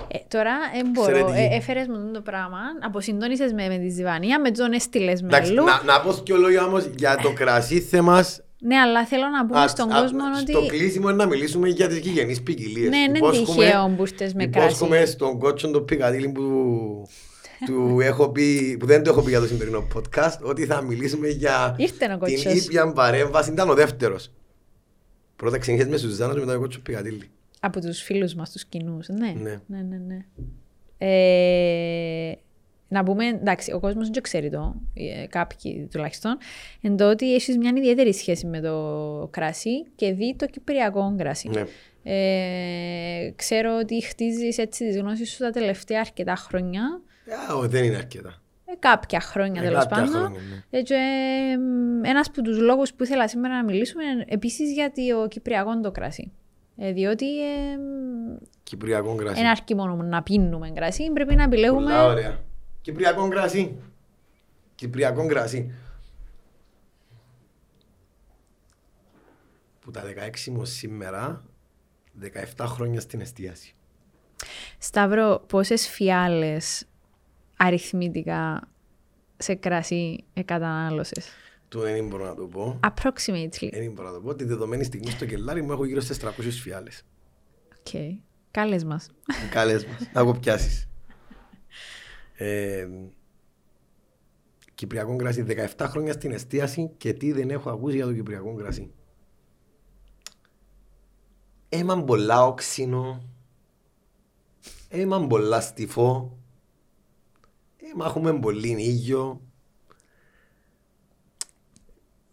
[0.08, 1.16] Ε, Ε, τώρα ε, μπορώ.
[1.16, 1.52] Εξαιρετική.
[1.52, 2.58] Ε, Έφερες μου το πράγμα.
[2.86, 5.64] Αποσυντώνησες με, με τη Ζιβανία, με τον έστειλες Εντάξει, μέλου.
[5.66, 8.38] να, να πω και λόγια όμως για το κρασί θέμας.
[8.66, 10.68] Ναι, αλλά θέλω να πούμε Α, στον α, κόσμο Στο ότι.
[10.68, 12.88] κλείσιμο είναι να μιλήσουμε για τις γηγενείς ποικιλίες.
[12.88, 14.66] Ναι, είναι Υπόσχομαι- τυχαίο που ήρθες με κρασί.
[14.66, 16.42] Υπόσχομαι στον κότσον το πικαδίλι που
[17.66, 21.28] του έχω πει, που δεν το έχω πει για το σημερινό podcast, ότι θα μιλήσουμε
[21.28, 22.52] για Ήρθε ο την κότσος.
[22.64, 23.50] ήπια παρέμβαση.
[23.50, 24.30] Ήταν ο δεύτερος.
[25.36, 27.30] Πρώτα ξεκίνησε με Σουζάνα και μετά ο κότσον πικαδίλι.
[27.66, 29.08] Από τους φίλους μας, τους κοινούς.
[29.08, 29.60] Ναι, Ναι.
[29.66, 29.96] ναι, ναι.
[29.96, 30.18] ναι.
[30.98, 32.32] Ε,
[32.88, 36.38] να πούμε, εντάξει, ο κόσμος δεν το ξέρει το, ε, κάποιοι τουλάχιστον,
[36.80, 41.48] εν το ότι έχεις μια ιδιαίτερη σχέση με το κρασί και δει το κυπριακό κρασί.
[41.48, 41.64] Ναι.
[42.02, 47.00] Ε, ξέρω ότι χτίζεις έτσι τις γνώσεις σου τα τελευταία αρκετά χρόνια,
[47.50, 48.42] Α, ω, δεν είναι αρκετά.
[48.64, 50.10] ε, κάποια χρόνια Ε, τέλος κάποια πάντων.
[50.20, 50.40] χρόνια,
[50.70, 50.78] ναι.
[50.78, 54.92] Ε, και, ε, ένας από τους λόγους που ήθελα σήμερα να μιλήσουμε είναι επίσης για
[54.92, 56.32] το κυπριακό το κρασί.
[56.76, 57.78] Ε, διότι ε,
[58.62, 59.40] Κυπριακό κρασί.
[59.40, 61.80] δεν αρκεί μόνο να πίνουμε κρασί, πρέπει να επιλέγουμε.
[61.80, 62.40] Πολλά ωραία.
[62.80, 63.76] Κυπριακό κρασί.
[64.74, 65.74] Κυπριακό κρασί.
[69.80, 70.02] Που τα
[70.46, 71.44] 16 μου σήμερα,
[72.56, 73.74] 17 χρόνια στην εστίαση.
[74.78, 76.86] Σταύρο, πόσες φιάλες
[77.56, 78.68] αριθμητικά
[79.36, 81.28] σε κρασί κατανάλωσες.
[81.74, 82.80] Του δεν μπορώ να το πω.
[82.82, 83.68] Approximately.
[83.72, 84.34] Δεν μπορώ να το πω.
[84.34, 86.30] Τη δεδομένη στιγμή στο κελάρι μου έχω γύρω στις 300
[86.62, 87.04] φιάλες.
[87.84, 88.18] Okay.
[88.50, 89.10] Κάλες μας.
[89.50, 90.10] Καλές μας.
[90.12, 90.88] Να κοπιάσεις.
[92.34, 92.88] Ε,
[94.74, 95.42] Κυπριακό κρασί.
[95.76, 98.92] 17 χρόνια στην εστίαση και τι δεν έχω ακούσει για το Κυπριακό κρασί.
[101.68, 103.22] Έμαν πολλά όξινο.
[104.88, 106.38] Έμαν πολλά στιφό.
[107.76, 109.40] Έμα έχουμε πολύ ήλιο.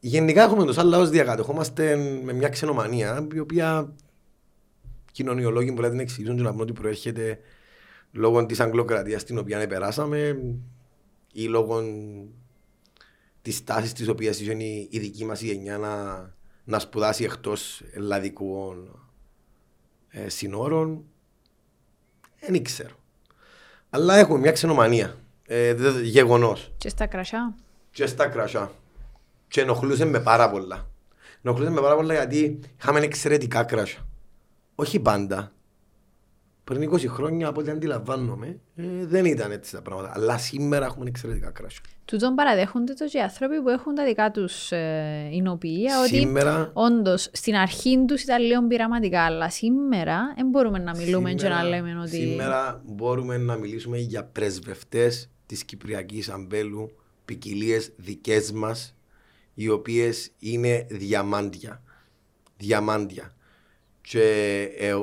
[0.03, 3.93] Γενικά έχουμε τους άλλους διακατεχόμαστε με μια ξενομανία η οποία
[5.11, 7.39] κοινωνιολόγοι μπορεί να την εξηγήσουν και να πούν ότι προέρχεται
[8.11, 10.37] λόγω της αγγλοκρατίας την οποία περάσαμε
[11.33, 11.81] ή λόγω
[13.41, 16.25] της τάσης της οποίας είχε η η δική μας η γενιά να,
[16.63, 18.99] να σπουδάσει εκτός ελλαδικών
[20.09, 21.03] ε, συνόρων.
[22.47, 22.95] Δεν ξέρω.
[23.89, 25.15] Αλλά έχουμε μια ξενομανία.
[25.45, 26.71] Ε, δε- γεγονός.
[26.77, 27.55] Και στα κρασιά.
[27.91, 28.71] Και στα κρασιά.
[29.51, 30.89] Και ενοχλούσε με πάρα πολλά.
[31.41, 34.07] Ενοχλούσε με πάρα πολλά γιατί είχαμε εξαιρετικά κράσια.
[34.75, 35.51] Όχι πάντα.
[36.63, 40.11] Πριν 20 χρόνια από ό,τι αντιλαμβάνομαι ε, δεν ήταν έτσι τα πράγματα.
[40.15, 41.81] Αλλά σήμερα έχουμε εξαιρετικά κράσια.
[42.05, 46.71] Τούτον παραδέχονται το και οι άνθρωποι που έχουν τα δικά τους ε, εινοποιεία ότι Σήμερα,
[46.73, 51.63] όντως στην αρχή τους ήταν λίγο πειραματικά, αλλά σήμερα δεν μπορούμε να μιλούμε και να
[51.63, 52.15] λέμε ότι.
[52.15, 56.91] σήμερα μπορούμε να μιλήσουμε για πρεσβευτές της Κυπριακής Αμπέλου,
[57.25, 58.95] ποικιλίες δικές μας,
[59.61, 61.81] οι οποίες είναι διαμάντια.
[62.57, 63.35] Διαμάντια.
[64.01, 64.23] Και
[64.77, 64.93] ε,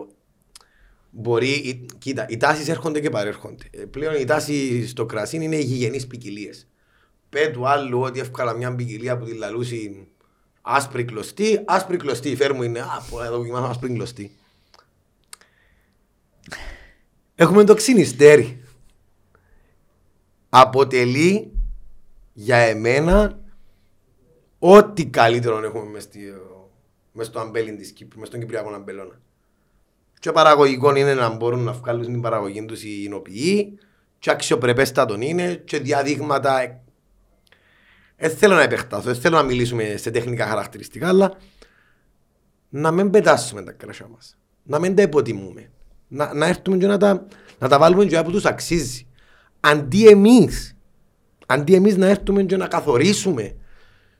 [1.11, 3.65] μπορεί, η- κοίτα, οι τάσεις έρχονται και παρέρχονται.
[3.71, 6.67] Ε, πλέον η τάση στο κρασί είναι οι γηγενείς ποικιλίες.
[7.29, 10.07] Πέ του άλλου ότι εύκολα μια ποικιλία που τη λαλούσει
[10.63, 14.33] άσπρη κλωστή, άσπρη κλωστή, φέρ μου είναι, α, πω, να δοκιμάσω άσπρη κλωστή.
[17.35, 18.63] Έχουμε το ξυνιστέρι.
[20.49, 21.53] Αποτελεί
[22.33, 23.41] για εμένα
[24.59, 26.21] ό,τι καλύτερο έχουμε μες, στη,
[27.13, 29.21] μες στο αμπέλιν της Κύπρου, μες στον Κυπριακό αμπελώνα.
[30.21, 33.79] Και παραγωγικό είναι να μπορούν να βγάλουν την παραγωγή τους οι εινοποιοί
[34.19, 36.81] και αξιοπρεπέστατον είναι και διαδείγματα
[38.19, 41.33] δεν θέλω να επεκταθώ, δεν θέλω να μιλήσουμε σε τεχνικά χαρακτηριστικά, αλλά
[42.69, 44.39] να μην πετάσουμε τα κρασιά μας.
[44.63, 45.71] Να μην τα υποτιμούμε.
[46.09, 47.27] Να, να έρθουμε και να τα,
[47.59, 49.07] να τα βάλουμε και που τους αξίζει.
[49.61, 50.77] Αντί εμείς,
[51.47, 53.57] αντί εμείς να έρθουμε και να καθορίσουμε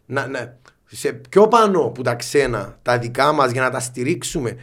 [0.09, 4.57] να, να, σε πιο πάνω που τα ξένα, τα δικά μας για να τα στηρίξουμε.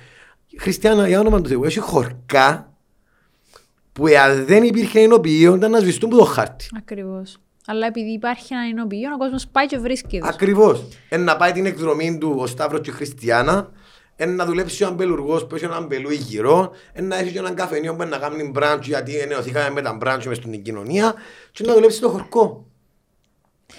[0.57, 2.73] Χριστιανά, για όνομα του Θεού, έχει χορκά
[3.93, 6.67] που εάν δεν υπήρχε εινοποιείο ήταν να σβηστούν από το χάρτη.
[6.77, 7.37] Ακριβώς.
[7.65, 10.29] Αλλά επειδή υπάρχει ένα εινοποιείο, ο κόσμος πάει και βρίσκει τους.
[10.29, 10.87] Ακριβώς.
[11.09, 13.71] Ε, να πάει την εκδρομή του ο Σταύρος και η Χριστιανά,
[14.17, 17.55] Εν να δουλέψει ο αμπελουργός που έχει έναν αμπελούι γύρω, εν να έχει και έναν
[17.55, 21.13] καφενείο που να κάνει μπράντσο γιατί ενεωθήκαμε με τα μπράντσο μες στην κοινωνία
[21.51, 22.65] και να δουλέψει στο χορκό.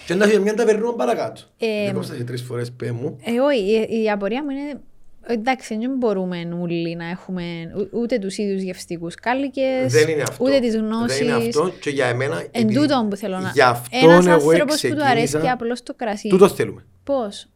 [0.06, 1.40] Και να έχει μια ταβερνό παρακάτω.
[1.58, 3.18] Ε, Δεν κόψα και τρεις φορές πέ μου.
[3.24, 4.80] Ε, όχι, η, η απορία μου είναι.
[5.28, 7.42] Εντάξει, δεν μπορούμε όλοι να έχουμε
[7.76, 10.44] ου- ούτε τους ίδιους γευστικούς κάλικες, Δεν είναι αυτό.
[10.44, 11.24] ούτε τις Δεν γνώσει.
[11.24, 12.38] είναι αυτό και για εμένα...
[12.38, 13.50] Εν επειδή- τούτον που θέλω να.
[13.54, 16.28] Γι' αυτό Ένας εγώ άνθρωπος που του ξεκίνησα- αρέσει απλώς το κρασί.
[16.28, 16.84] Τούτο θέλουμε.
[17.04, 17.48] Πώς;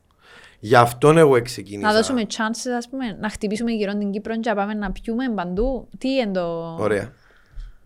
[0.62, 1.86] Γι' αυτόν εγώ ξεκίνησα.
[1.88, 5.24] Να δώσουμε chances, ας πούμε, να χτυπήσουμε γύρω την Κύπρο και να πάμε να πιούμε
[5.34, 5.88] παντού.
[5.99, 6.76] Τι είναι το.
[6.80, 7.12] Ωραία.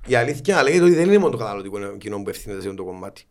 [0.07, 2.89] Η αλήθεια λέγεται ότι δεν είναι μόνο το καταναλωτικό κοινό που ευθύνεται σε αυτό το
[2.91, 3.25] κομμάτι.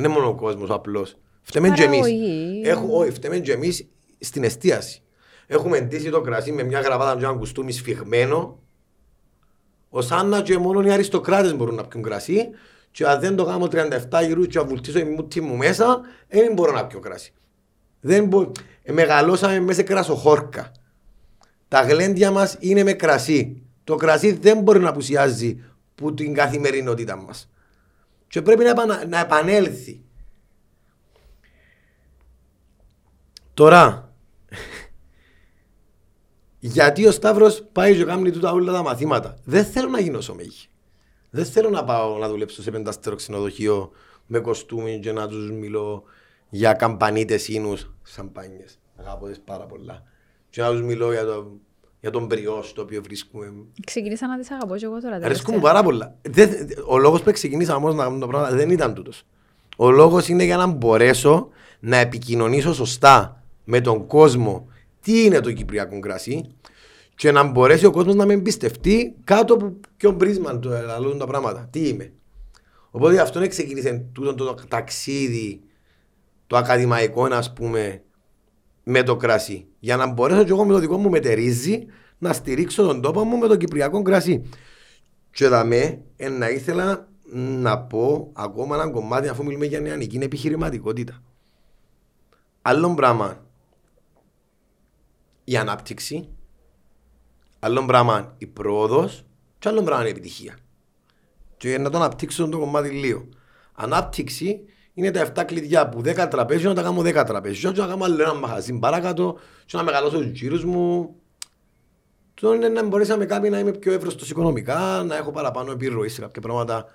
[0.00, 1.06] Δεν είναι μόνο ο κόσμος απλώ.
[1.42, 1.98] Φταίμε και εμείς.
[1.98, 2.92] Παραγωγή.
[2.92, 3.88] Όχι, φταίμε και εμείς
[4.18, 5.02] στην εστίαση.
[5.46, 8.58] Έχουμε εντύσει το κρασί με μια γραβάτα και ένα κουστούμι σφιγμένο.
[9.88, 12.48] Ο Σάννα και μόνο οι αριστοκράτες μπορούν να πιούν κρασί.
[12.90, 16.72] Και αν δεν το κάνω 37 γύρου και βουλτίσω η μούτη μου μέσα, δεν μπορώ
[16.72, 17.32] να πιω κρασί.
[18.00, 18.50] Δεν μπο...
[18.82, 20.72] ε, μεγαλώσαμε μέσα σε κρασοχόρκα.
[21.68, 23.62] Τα γλέντια μας είναι με κρασί.
[23.84, 27.48] Το κρασί δεν μπορεί να απουσιάζει που την καθημερινότητα μας.
[28.28, 29.06] Και πρέπει να, επανα...
[29.06, 30.02] να επανέλθει.
[33.54, 34.14] Τώρα,
[36.58, 39.38] γιατί ο Σταύρος πάει και κάνει τούτα όλα τα μαθήματα.
[39.44, 40.68] Δεν θέλω να γίνω σωμέγη.
[41.30, 43.90] Δεν θέλω να πάω να δουλέψω σε πεντάστερο ξενοδοχείο
[44.26, 46.02] με κοστούμι και να τους μιλώ
[46.48, 48.78] για καμπανίτες ίνους, σαμπάνιες.
[48.96, 50.02] Αγαπώ τις πάρα πολλά.
[50.50, 51.58] Και να τους μιλώ για, το,
[52.00, 53.52] για τον μπριός το οποίο βρίσκουμε.
[53.86, 55.14] Ξεκίνησα να τις αγαπώ και εγώ τώρα.
[55.16, 55.72] Αρέσκουν μου τελευταία.
[55.72, 56.14] πάρα πολλά.
[56.22, 59.22] Δεν- ο λόγος που ξεκινήσα όμως να κάνω το πράγμα δεν ήταν τούτος.
[59.76, 61.48] Ο λόγος είναι για να μπορέσω
[61.80, 64.68] να επικοινωνήσω σωστά με τον κόσμο
[65.00, 66.54] τι είναι το Κυπριακό κρασί
[67.14, 71.26] και να μπορέσει ο κόσμος να με εμπιστευτεί κάτω από ποιον πρίσμα του αλλάζουν τα
[71.26, 71.68] πράγματα.
[71.70, 72.12] Τι είμαι.
[72.90, 75.60] Οπότε αυτό ξεκίνησε τούτο το ταξίδι
[76.46, 78.02] το ακαδημαϊκό ας πούμε
[78.90, 79.66] με το κρασί.
[79.78, 81.86] Για να μπορέσω και εγώ με το δικό μου μετερίζει
[82.18, 84.50] να στηρίξω τον τόπο μου με το κυπριακό κρασί.
[85.30, 90.24] Και δαμέ, ε, να ήθελα να πω ακόμα ένα κομμάτι αφού μιλούμε για νεανική είναι
[90.24, 91.22] επιχειρηματικότητα.
[92.62, 93.46] Άλλο πράγμα
[95.44, 96.28] η ανάπτυξη,
[97.58, 99.24] άλλο πράγμα η πρόοδος
[99.58, 100.58] και άλλο πράγμα η επιτυχία.
[101.56, 103.28] Και να το αναπτύξω το κομμάτι λίγο.
[103.74, 104.60] Ανάπτυξη
[104.98, 107.72] είναι τα 7 κλειδιά που 10 τραπέζια να τα κάνω 10 τραπέζια.
[107.72, 111.14] Και να κάνω άλλο ένα μαχαζί παρακάτω και να μεγαλώσω τους γύρους μου.
[112.34, 115.70] Το είναι να μπορέσει να με κάνει να είμαι πιο εύρωστος οικονομικά, να έχω παραπάνω
[115.70, 116.86] επιρροή σε κάποια πράγματα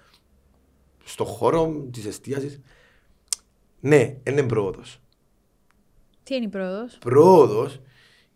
[1.03, 2.59] στον χώρο της εστίασης.
[3.79, 4.99] Ναι, είναι πρόοδος.
[6.23, 7.79] Τι είναι η πρόοδος; Πρόοδος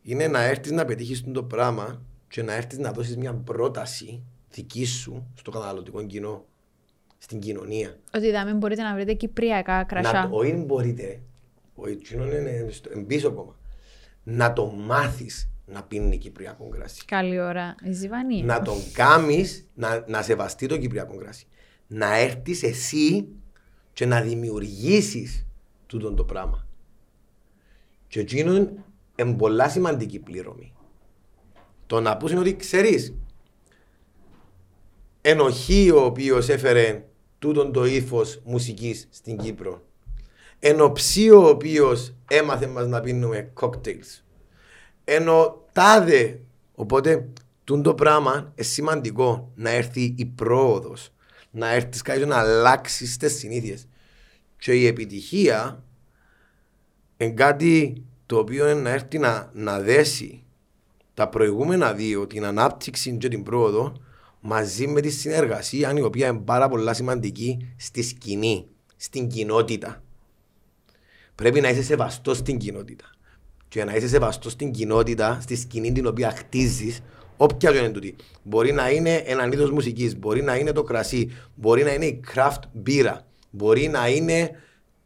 [0.01, 4.85] είναι να έρθεις να πετύχεις το πράγμα και να έρθεις να δώσεις μια πρόταση δική
[4.85, 6.45] σου στο καταναλωτικό κοινό,
[7.17, 7.97] στην κοινωνία.
[8.15, 10.27] Ότι δάμε μπορείτε να βρείτε κυπριακά Να, κρασιά.
[10.31, 11.21] το- όχι μπορείτε,
[11.75, 13.55] ο εκείνο είναι στο- εν πίσω ακόμα.
[14.23, 17.05] Να το μάθεις να πίνει κυπριακό κρασί.
[17.05, 17.75] Καλή ώρα.
[17.83, 18.43] Η Ζιβανία.
[18.43, 21.45] να τον κάνεις να, να σεβαστεί το κυπριακό κρασί.
[21.87, 23.27] Να έρθεις εσύ
[23.93, 25.45] και να δημιουργήσεις
[25.85, 26.67] τούτο το πράγμα.
[28.07, 28.55] Και εκείνο
[29.15, 30.73] είναι πολλά σημαντική πληρωμή.
[31.85, 33.13] Το να πούς είναι ότι ξέρεις
[35.29, 37.03] ενοχή ο οποίος έφερε
[37.39, 39.81] τούτον το ύφος μουσικής στην Κύπρο.
[40.59, 44.21] Ενοψή ο οποίος έμαθε μας να πίνουμε cocktails
[45.09, 46.39] ενώ τάδε.
[46.75, 47.29] Οπότε,
[47.63, 51.09] τούν το πράγμα είναι σημαντικό να έρθει η πρόοδος.
[51.51, 53.87] Να έρθεις κάτι να αλλάξεις τις συνήθειες.
[54.57, 55.83] Και η επιτυχία
[57.17, 60.43] είναι κάτι το οποίο είναι να έρθει να, να δέσει
[61.13, 63.93] τα προηγούμενα δύο, την ανάπτυξη και την πρόοδο,
[64.49, 68.67] μαζί με τη συνεργασία, η οποία είναι πάρα πολλά σημαντική στη σκηνή,
[68.97, 70.03] στην κοινότητα.
[71.35, 73.05] Πρέπει να είσαι σεβαστός στην κοινότητα.
[73.67, 76.99] Και να είσαι σεβαστός στην κοινότητα, στη σκηνή την οποία χτίζεις,
[77.37, 78.15] όποια και είναι τούτη.
[78.43, 82.23] Μπορεί να είναι ένα είδος μουσικής, μπορεί να είναι το κρασί, μπορεί να είναι η
[82.33, 84.51] craft μπύρα, μπορεί να είναι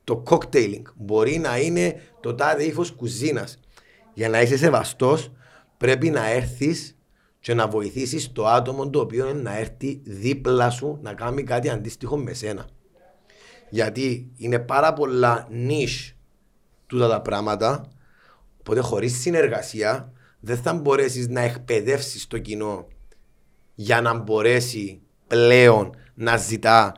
[0.03, 3.59] το cocktailing, μπορεί να είναι το τάδε ύφος κουζίνας.
[4.13, 5.31] Για να είσαι σεβαστός,
[5.77, 6.95] πρέπει να έρθεις
[7.41, 11.69] και να βοηθήσεις το άτομο το οποίο είναι να έρθει δίπλα σου να κάνει κάτι
[11.69, 12.67] αντίστοιχο με σένα.
[13.69, 16.15] Γιατί είναι πάρα πολλά νիշ
[16.87, 17.91] τούτα τα πράγματα,
[18.59, 22.87] οπότε χωρίς συνεργασία δεν θα μπορέσεις να εκπαιδεύσεις το κοινό
[23.75, 26.93] για να μπορέσει πλέον να ζητά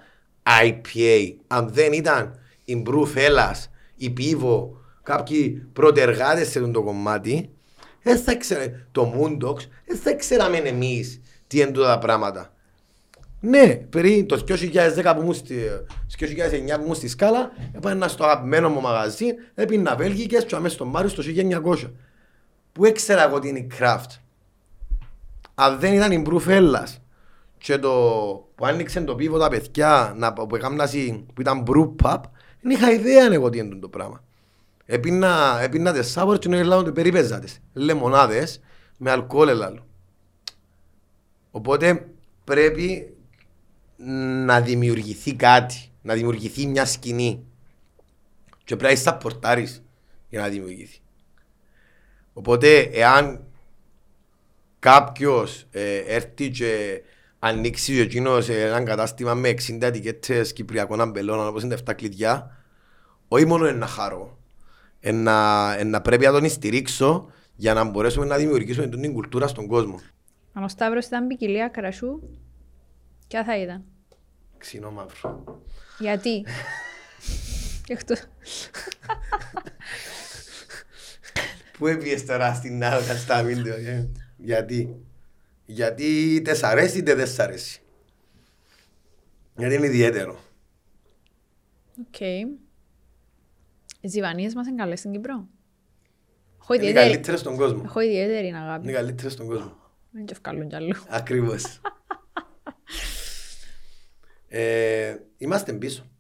[0.64, 1.34] IPA.
[1.48, 3.66] Αν δεν ήταν η Brew Fellas,
[3.96, 4.70] η Pivo,
[5.04, 7.50] κάποιοι πρωτεργάτες σε αυτό το κομμάτι,
[8.04, 12.54] δεν θα ήξερε το Moondogs, δεν θα ξέραμε εμείς τι είναι τούτα τα πράγματα.
[13.40, 15.56] Ναι, περί το 2010 που ήμουν στη,
[16.08, 20.76] στο 2009 που ήμουν στη Σκάλα, έπαιρνα στο αγαπημένο μου μαγαζί, έπαιρνα Βέλγικες και αμέσως
[20.76, 21.24] στον Μάριο στο
[21.66, 21.92] 1900.
[22.72, 24.20] Πού έξερα εγώ τι είναι η craft.
[25.56, 27.02] Αν δεν ήταν η Μπρουφέλλας
[27.58, 27.90] και το
[28.56, 30.90] που άνοιξε το πίβο τα παιδιά να, που, έκαναν,
[31.34, 32.20] που ήταν brew pub,
[32.62, 34.24] δεν είχα ιδέα εγώ τι είναι το πράγμα.
[34.94, 37.60] Έπινα, έπινα τις σάπορες και νόμιζα ότι περίπαιζα τις.
[37.74, 38.62] Λεμονάδες
[38.98, 39.86] με αλκοόλ ελάλου.
[41.52, 42.10] Οπότε
[42.44, 43.16] πρέπει
[44.46, 47.46] να δημιουργηθεί κάτι, να δημιουργηθεί μια σκηνή.
[48.64, 49.84] Και πρέπει να είσαι πορτάρεις
[50.30, 51.00] για να δημιουργηθεί.
[52.34, 53.44] Οπότε εάν
[54.80, 57.02] κάποιος ε, έρθει και
[57.40, 62.58] ανοίξει εκείνος έναν κατάστημα με 60 ετικέτες κυπριακών αμπελών όπως είναι τα 7 κλειδιά,
[63.28, 64.38] όχι μόνο είναι να χαρώ,
[65.12, 70.00] να, να πρέπει να τον στηρίξω για να μπορέσουμε να δημιουργήσουμε την κουλτούρα στον κόσμο.
[70.54, 72.20] Αν ο Σταύρος ήταν ποικιλία κρασού,
[73.28, 73.84] ποια θα ήταν;
[74.58, 75.62] Ξινό μαύρο.
[76.00, 76.46] Γιατί;
[77.88, 78.24] Εκτός.
[81.78, 84.96] Πού έπιες τώρα στην άλλη στα βίντεο, ε; γιατί.
[85.66, 87.82] Γιατί είτε σ' αρέσει είτε δεν σ' αρέσει;
[89.58, 90.40] Γιατί είναι ιδιαίτερο.
[92.00, 92.18] Οκ.
[94.04, 95.48] Οι ζιβανίες μας είναι καλές στην Κύπρο.
[96.62, 97.82] Έχω Είναι οι ιδιαίτερη, καλύτερες στον κόσμο.
[97.86, 98.82] έχω ιδιαίτερη αγάπη.
[98.84, 99.78] Είναι οι καλύτερες στον κόσμο.
[100.12, 100.96] Εν τζιαι εβκάλλουν κι αλλού.
[101.10, 101.82] Ακριβώς.
[104.48, 106.12] ε, είμαστε πίσω.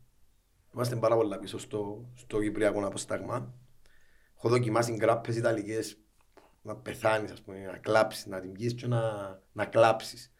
[0.74, 3.54] Είμαστε πάρα πολλά πίσω στο, στο Κυπριακό αποστάγμα.
[4.38, 5.98] Έχω δοκιμάσει γκράπες ιταλικές
[6.62, 9.02] να πεθάνεις, ας πούμε, να κλάψεις, να την πιείς και να,
[9.52, 10.34] να κλάψεις.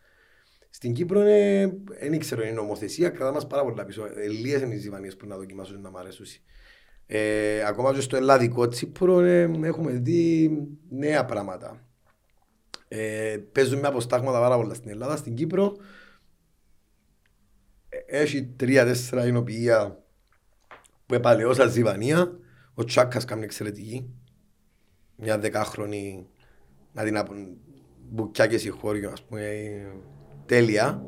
[0.70, 4.06] Στην Κύπρο είναι, δεν ξέρω, είναι νομοθεσία, κρατά μας πάρα πολλά πίσω.
[4.06, 6.26] Ε, Λίγες είναι οι ζυβανίες που να δοκιμάσουν να μ' αρέσουν.
[7.16, 10.52] Ε, ακόμα και στο ελλαδικό τσίπρος ε, έχουμε δει
[10.90, 11.86] νέα πράγματα.
[12.88, 15.16] Ε, παίζουν με αποστάγματα πάρα πολλά στην Ελλάδα.
[15.16, 15.76] Στην Κύπρο
[17.90, 20.04] ε, έχει τρία-τέσσερα εινοποιεία
[21.06, 22.38] που επαλαιώσαν ζυβανία.
[22.74, 24.10] Ο Τσάκας κάνει εξαιρετική.
[25.16, 26.28] Μια δεκάχρονη
[26.94, 27.34] να την απο...
[28.10, 29.86] μπουκιά και συγχώριο, ας πούμε, ε,
[30.46, 31.06] τέλεια.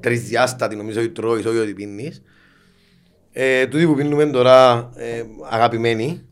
[0.00, 2.22] Τρισδιάστατη νομίζω ότι τρώεις, όχι ότι πίνεις.
[3.36, 6.26] Ε, τούτοι που πίνουμε τώρα ε, αγαπημένοι.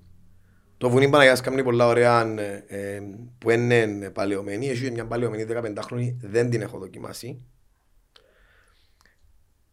[0.78, 3.00] Το βουνί Παναγιάς κάνει πολλά ωραία ε, ε,
[3.38, 4.68] που είναι παλαιωμένη.
[4.68, 7.42] Έχει μια παλαιωμένη 15 χρόνια, δεν την έχω δοκιμάσει.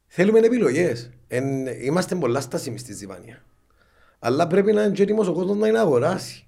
[0.08, 1.12] Θέλουμε επιλογές.
[1.28, 3.44] Εν, είμαστε πολλά στάσιμοι στη Ζιβάνια.
[4.20, 6.48] Αλλά πρέπει να είναι και έτοιμος ο κόσμος να είναι αγοράσει.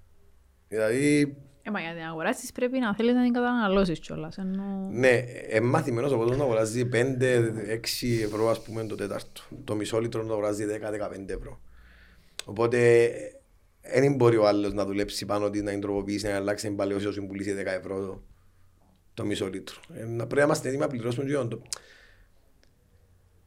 [0.67, 4.37] Δηλαδή, Ε, μα για να αγοράσεις πρέπει να θέλεις να την καταναλώσεις κιόλας.
[4.37, 4.89] Ενώ...
[4.91, 6.97] ναι, ε, μαθημένος ο κόσμος να αγοράζει 5-6
[8.23, 9.41] ευρώ ας πούμε το τέταρτο.
[9.63, 11.61] Το μισό λίτρο να αγοράζει 10-15 ευρώ.
[12.45, 13.09] Οπότε
[13.81, 17.07] δεν μπορεί ο άλλος να δουλέψει πάνω ότι να την τροποποιήσει, να αλλάξει την παλαιόση
[17.07, 18.23] όσο πουλήσει 10 ευρώ το,
[19.13, 19.79] το μισό λίτρο.
[19.93, 21.61] Ε, να πρέπει να είμαστε έτοιμοι να πληρώσουμε και το.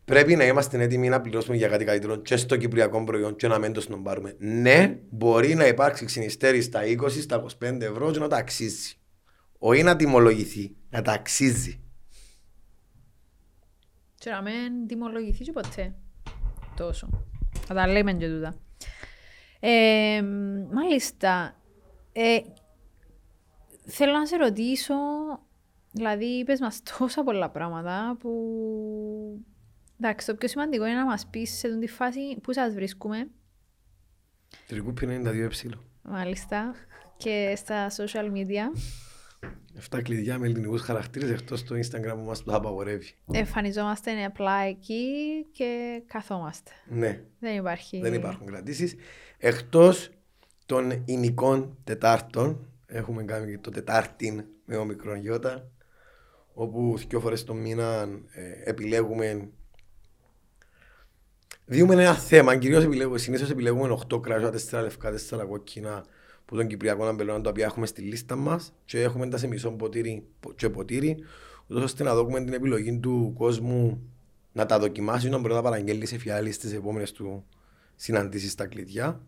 [0.04, 3.58] Πρέπει να είμαστε έτοιμοι να πληρώσουμε για κάτι καλύτερο και στο κυπριακό προϊόν και να
[3.58, 4.34] μην το πάρουμε.
[4.38, 8.94] Ναι, μπορεί να υπάρξει ξυνιστέρη στα 20, στα 25 ευρώ και να τα αξίζει.
[9.58, 11.80] Όχι να τιμολογηθεί, να τα αξίζει.
[14.18, 15.94] Και να μην τιμολογηθεί και ποτέ
[16.76, 17.08] τόσο.
[17.66, 18.54] Θα τα λέμε και τούτα.
[19.60, 20.22] Ε,
[20.72, 21.56] μάλιστα,
[22.12, 22.38] ε,
[23.86, 24.94] θέλω να σε ρωτήσω,
[25.90, 28.30] δηλαδή είπες μας τόσα πολλά πράγματα που...
[30.00, 33.28] Εντάξει, το πιο σημαντικό είναι να μας πεις σε αυτή τη φάση πού σας βρίσκουμε,
[34.68, 35.84] Τρικούπι 92 εψίλο.
[36.02, 36.74] μάλιστα,
[37.16, 38.78] και στα social media.
[39.96, 43.14] 7 κλειδιά με ελληνικούς χαρακτήρες εκτός το Instagram που μας το απαγορεύει.
[43.32, 45.06] Εμφανιζόμαστε απλά εκεί
[45.52, 46.70] και καθόμαστε.
[46.88, 48.00] Ναι, Δεν υπάρχει...
[48.00, 48.94] δεν υπάρχουν κρατήσεις.
[49.38, 50.10] Εκτός
[50.66, 55.70] των ημικών Τετάρτων, έχουμε κάνει και το Τετάρτιν με ο μικρόν γιώτα,
[56.54, 59.48] όπου δύο φορές το μήνα ε, επιλέγουμε
[61.66, 66.04] Διούμε ένα θέμα, κυρίως επιλέγουμε, συνήθως επιλέγουμε 8 κράζα, 4 λευκά, 4 κόκκινα
[66.44, 69.70] που των Κυπριακών αμπελών τα οποία έχουμε στη λίστα μας και έχουμε τα σε μισό
[69.70, 71.24] ποτήρι και ποτήρι
[71.66, 74.08] ούτως ώστε να δούμε την επιλογή του κόσμου
[74.52, 77.44] να τα δοκιμάσει να μπορεί να παραγγέλει σε φιάλη στις επόμενες του
[77.96, 79.20] συναντήσεις στα κλειδιά.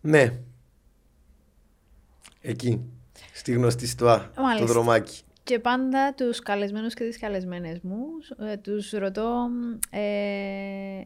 [0.00, 0.40] Ναι.
[2.40, 2.84] Εκεί.
[3.32, 4.30] Στη γνωστή στοά.
[4.34, 4.66] Το Μάλιστα.
[4.66, 5.22] δρομάκι.
[5.50, 8.04] Και πάντα τους καλεσμένους και τις καλεσμένες μου,
[8.38, 9.48] ε, τους ρωτώ,
[9.90, 11.02] ε,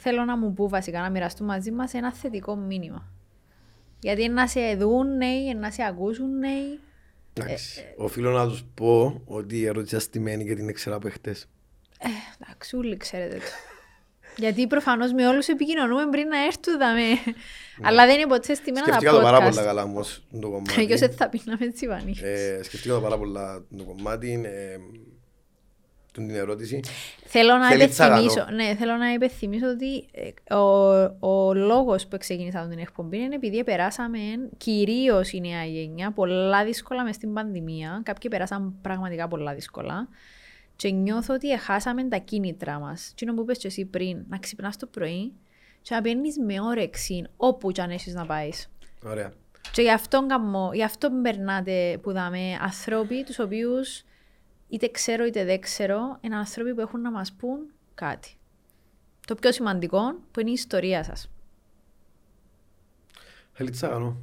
[0.00, 3.12] θέλω να μου πούν βασικά, να μοιραστούν μαζί μας ένα θετικό μήνυμα.
[4.00, 6.78] Γιατί να σε δουν νέοι, να σε ακούσουν νέοι.
[7.32, 7.94] Εντάξει.
[7.96, 11.46] Οφείλω να τους πω ότι η ερώτηση αστημένη και την ήξερα από εχθές.
[12.40, 13.73] Εντάξει, όλοι ξέρετε το.
[14.36, 17.34] Γιατί προφανώς με όλους επικοινωνούμε πριν να έρθουν δαμέ.
[17.82, 19.64] Αλλά δεν είναι ποτέ στημένα τα Σκεφτήκα το πάρα πολλά podcast.
[19.64, 20.84] καλά όμως το κομμάτι.
[20.86, 22.14] Ποιος έτσι θα πίναμε τσιβανί.
[22.22, 24.40] Ε, σκεφτήκα το πάρα πολλά το κομμάτι.
[24.44, 24.76] Ε,
[26.12, 26.80] την ερώτηση.
[27.24, 28.56] Θέλω να Θέλεις υπενθυμίσω, τσαγανό.
[28.56, 30.58] ναι, θέλω να υπενθυμίσω ότι ε, ο,
[31.20, 34.18] ο λόγος που ξεκίνησα την εκπομπή είναι επειδή περάσαμε
[34.56, 38.00] κυρίως η νέα γενιά πολλά δύσκολα μες στην πανδημία.
[38.04, 40.08] Κάποιοι περάσαν πραγματικά πολλά δύσκολα.
[40.76, 43.12] Και νιώθω ότι χάσαμε τα κίνητρα μας.
[43.16, 45.32] Τι που είπες και εσύ πριν, να ξυπνάς το πρωί
[45.82, 48.70] και να πιένεις με όρεξη όπου και αν έχεις να πάεις.
[49.04, 49.32] Ωραία.
[49.72, 54.04] Και γι' αυτό, καμώ, γι αυτό περνάτε που δάμε ανθρώποι τους οποίους
[54.68, 57.58] είτε ξέρω είτε δεν ξέρω, είναι άνθρωποι που έχουν να μας πούν
[57.94, 58.36] κάτι.
[59.26, 60.00] Το πιο σημαντικό
[60.30, 61.30] που είναι η ιστορία σας.
[63.52, 64.16] Θέλει τσαγανό.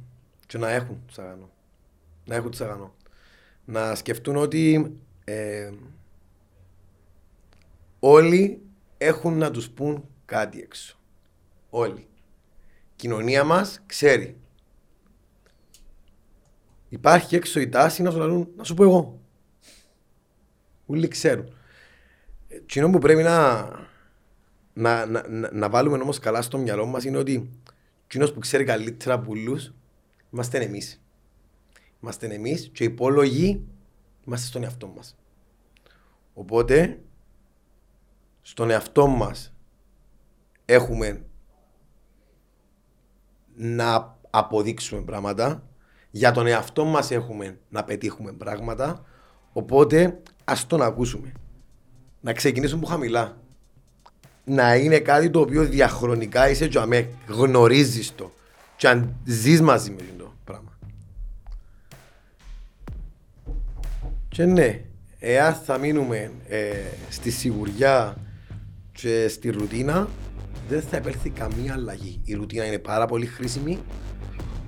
[0.46, 1.50] Και να έχουν τσαγανό.
[2.24, 2.94] Να έχουν τσαγανό.
[3.64, 5.70] Να σκεφτούν ότι ε,
[8.04, 8.62] όλοι
[8.98, 10.98] έχουν να τους πούν κάτι έξω.
[11.70, 12.00] Όλοι.
[12.00, 14.36] Η κοινωνία μας ξέρει.
[16.88, 19.20] Υπάρχει έξω η τάση να σου λαλούν, να σου πω εγώ.
[20.86, 21.54] Όλοι ξέρουν.
[22.48, 23.62] Ε, Εκείνο που πρέπει να,
[24.72, 27.50] να, να, να, να βάλουμε όμως καλά στο μυαλό μας είναι ότι
[28.04, 29.72] εκείνος που ξέρει καλύτερα από όλους
[30.32, 31.02] είμαστε εμείς.
[32.02, 33.64] Είμαστε εμείς και οι υπόλογοι
[34.26, 35.16] είμαστε στον εαυτό μας.
[36.34, 37.00] Οπότε
[38.42, 39.52] στον εαυτό μας
[40.64, 41.24] έχουμε
[43.54, 45.66] να αποδείξουμε πράγματα.
[46.10, 49.04] Για τον εαυτό μας έχουμε να πετύχουμε πράγματα.
[49.52, 51.32] Οπότε ας τον ακούσουμε.
[52.20, 53.36] Να ξεκινήσουμε από χαμηλά.
[54.44, 58.32] Να είναι κάτι το οποίο διαχρονικά είσαι και αμέ γνωρίζεις το.
[58.76, 60.78] Και αν ζεις μαζί με το πράγμα.
[64.28, 64.84] Και ναι
[65.24, 66.72] εάν θα μείνουμε ε,
[67.08, 68.16] στη σιγουριά
[68.92, 70.08] και στη ρουτίνα
[70.68, 73.78] δεν θα επέλθει καμία αλλαγή η ρουτίνα είναι πάρα πολύ χρήσιμη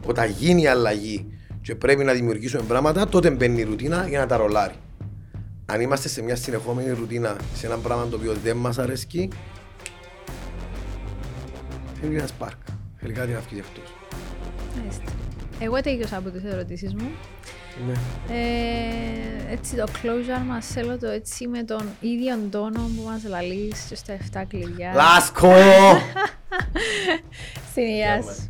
[0.07, 1.27] όταν γίνει η αλλαγή
[1.63, 4.75] και πρέπει να δημιουργήσουμε πράγματα, τότε μπαίνει η ρουτίνα για να τα ρολάρει.
[5.67, 9.29] Αν είμαστε σε μια συνεχόμενη ρουτίνα, σε ένα πράγμα το οποίο δεν μας αρέσκει,
[12.01, 12.59] θέλει ένα σπάρκ.
[12.97, 13.95] Θέλει κάτι να βγει αυτός.
[14.79, 15.13] Μάλιστα.
[15.59, 17.11] Εγώ τέλειωσα από τις ερωτήσεις μου.
[17.87, 17.93] Ναι.
[18.35, 23.87] Ε, έτσι το closure μας θέλω το έτσι με τον ίδιο τόνο που μας λαλείς
[23.89, 24.93] και στα 7 κλειδιά.
[24.95, 25.55] Λάσκο!
[27.71, 28.49] Στην υγεία σου.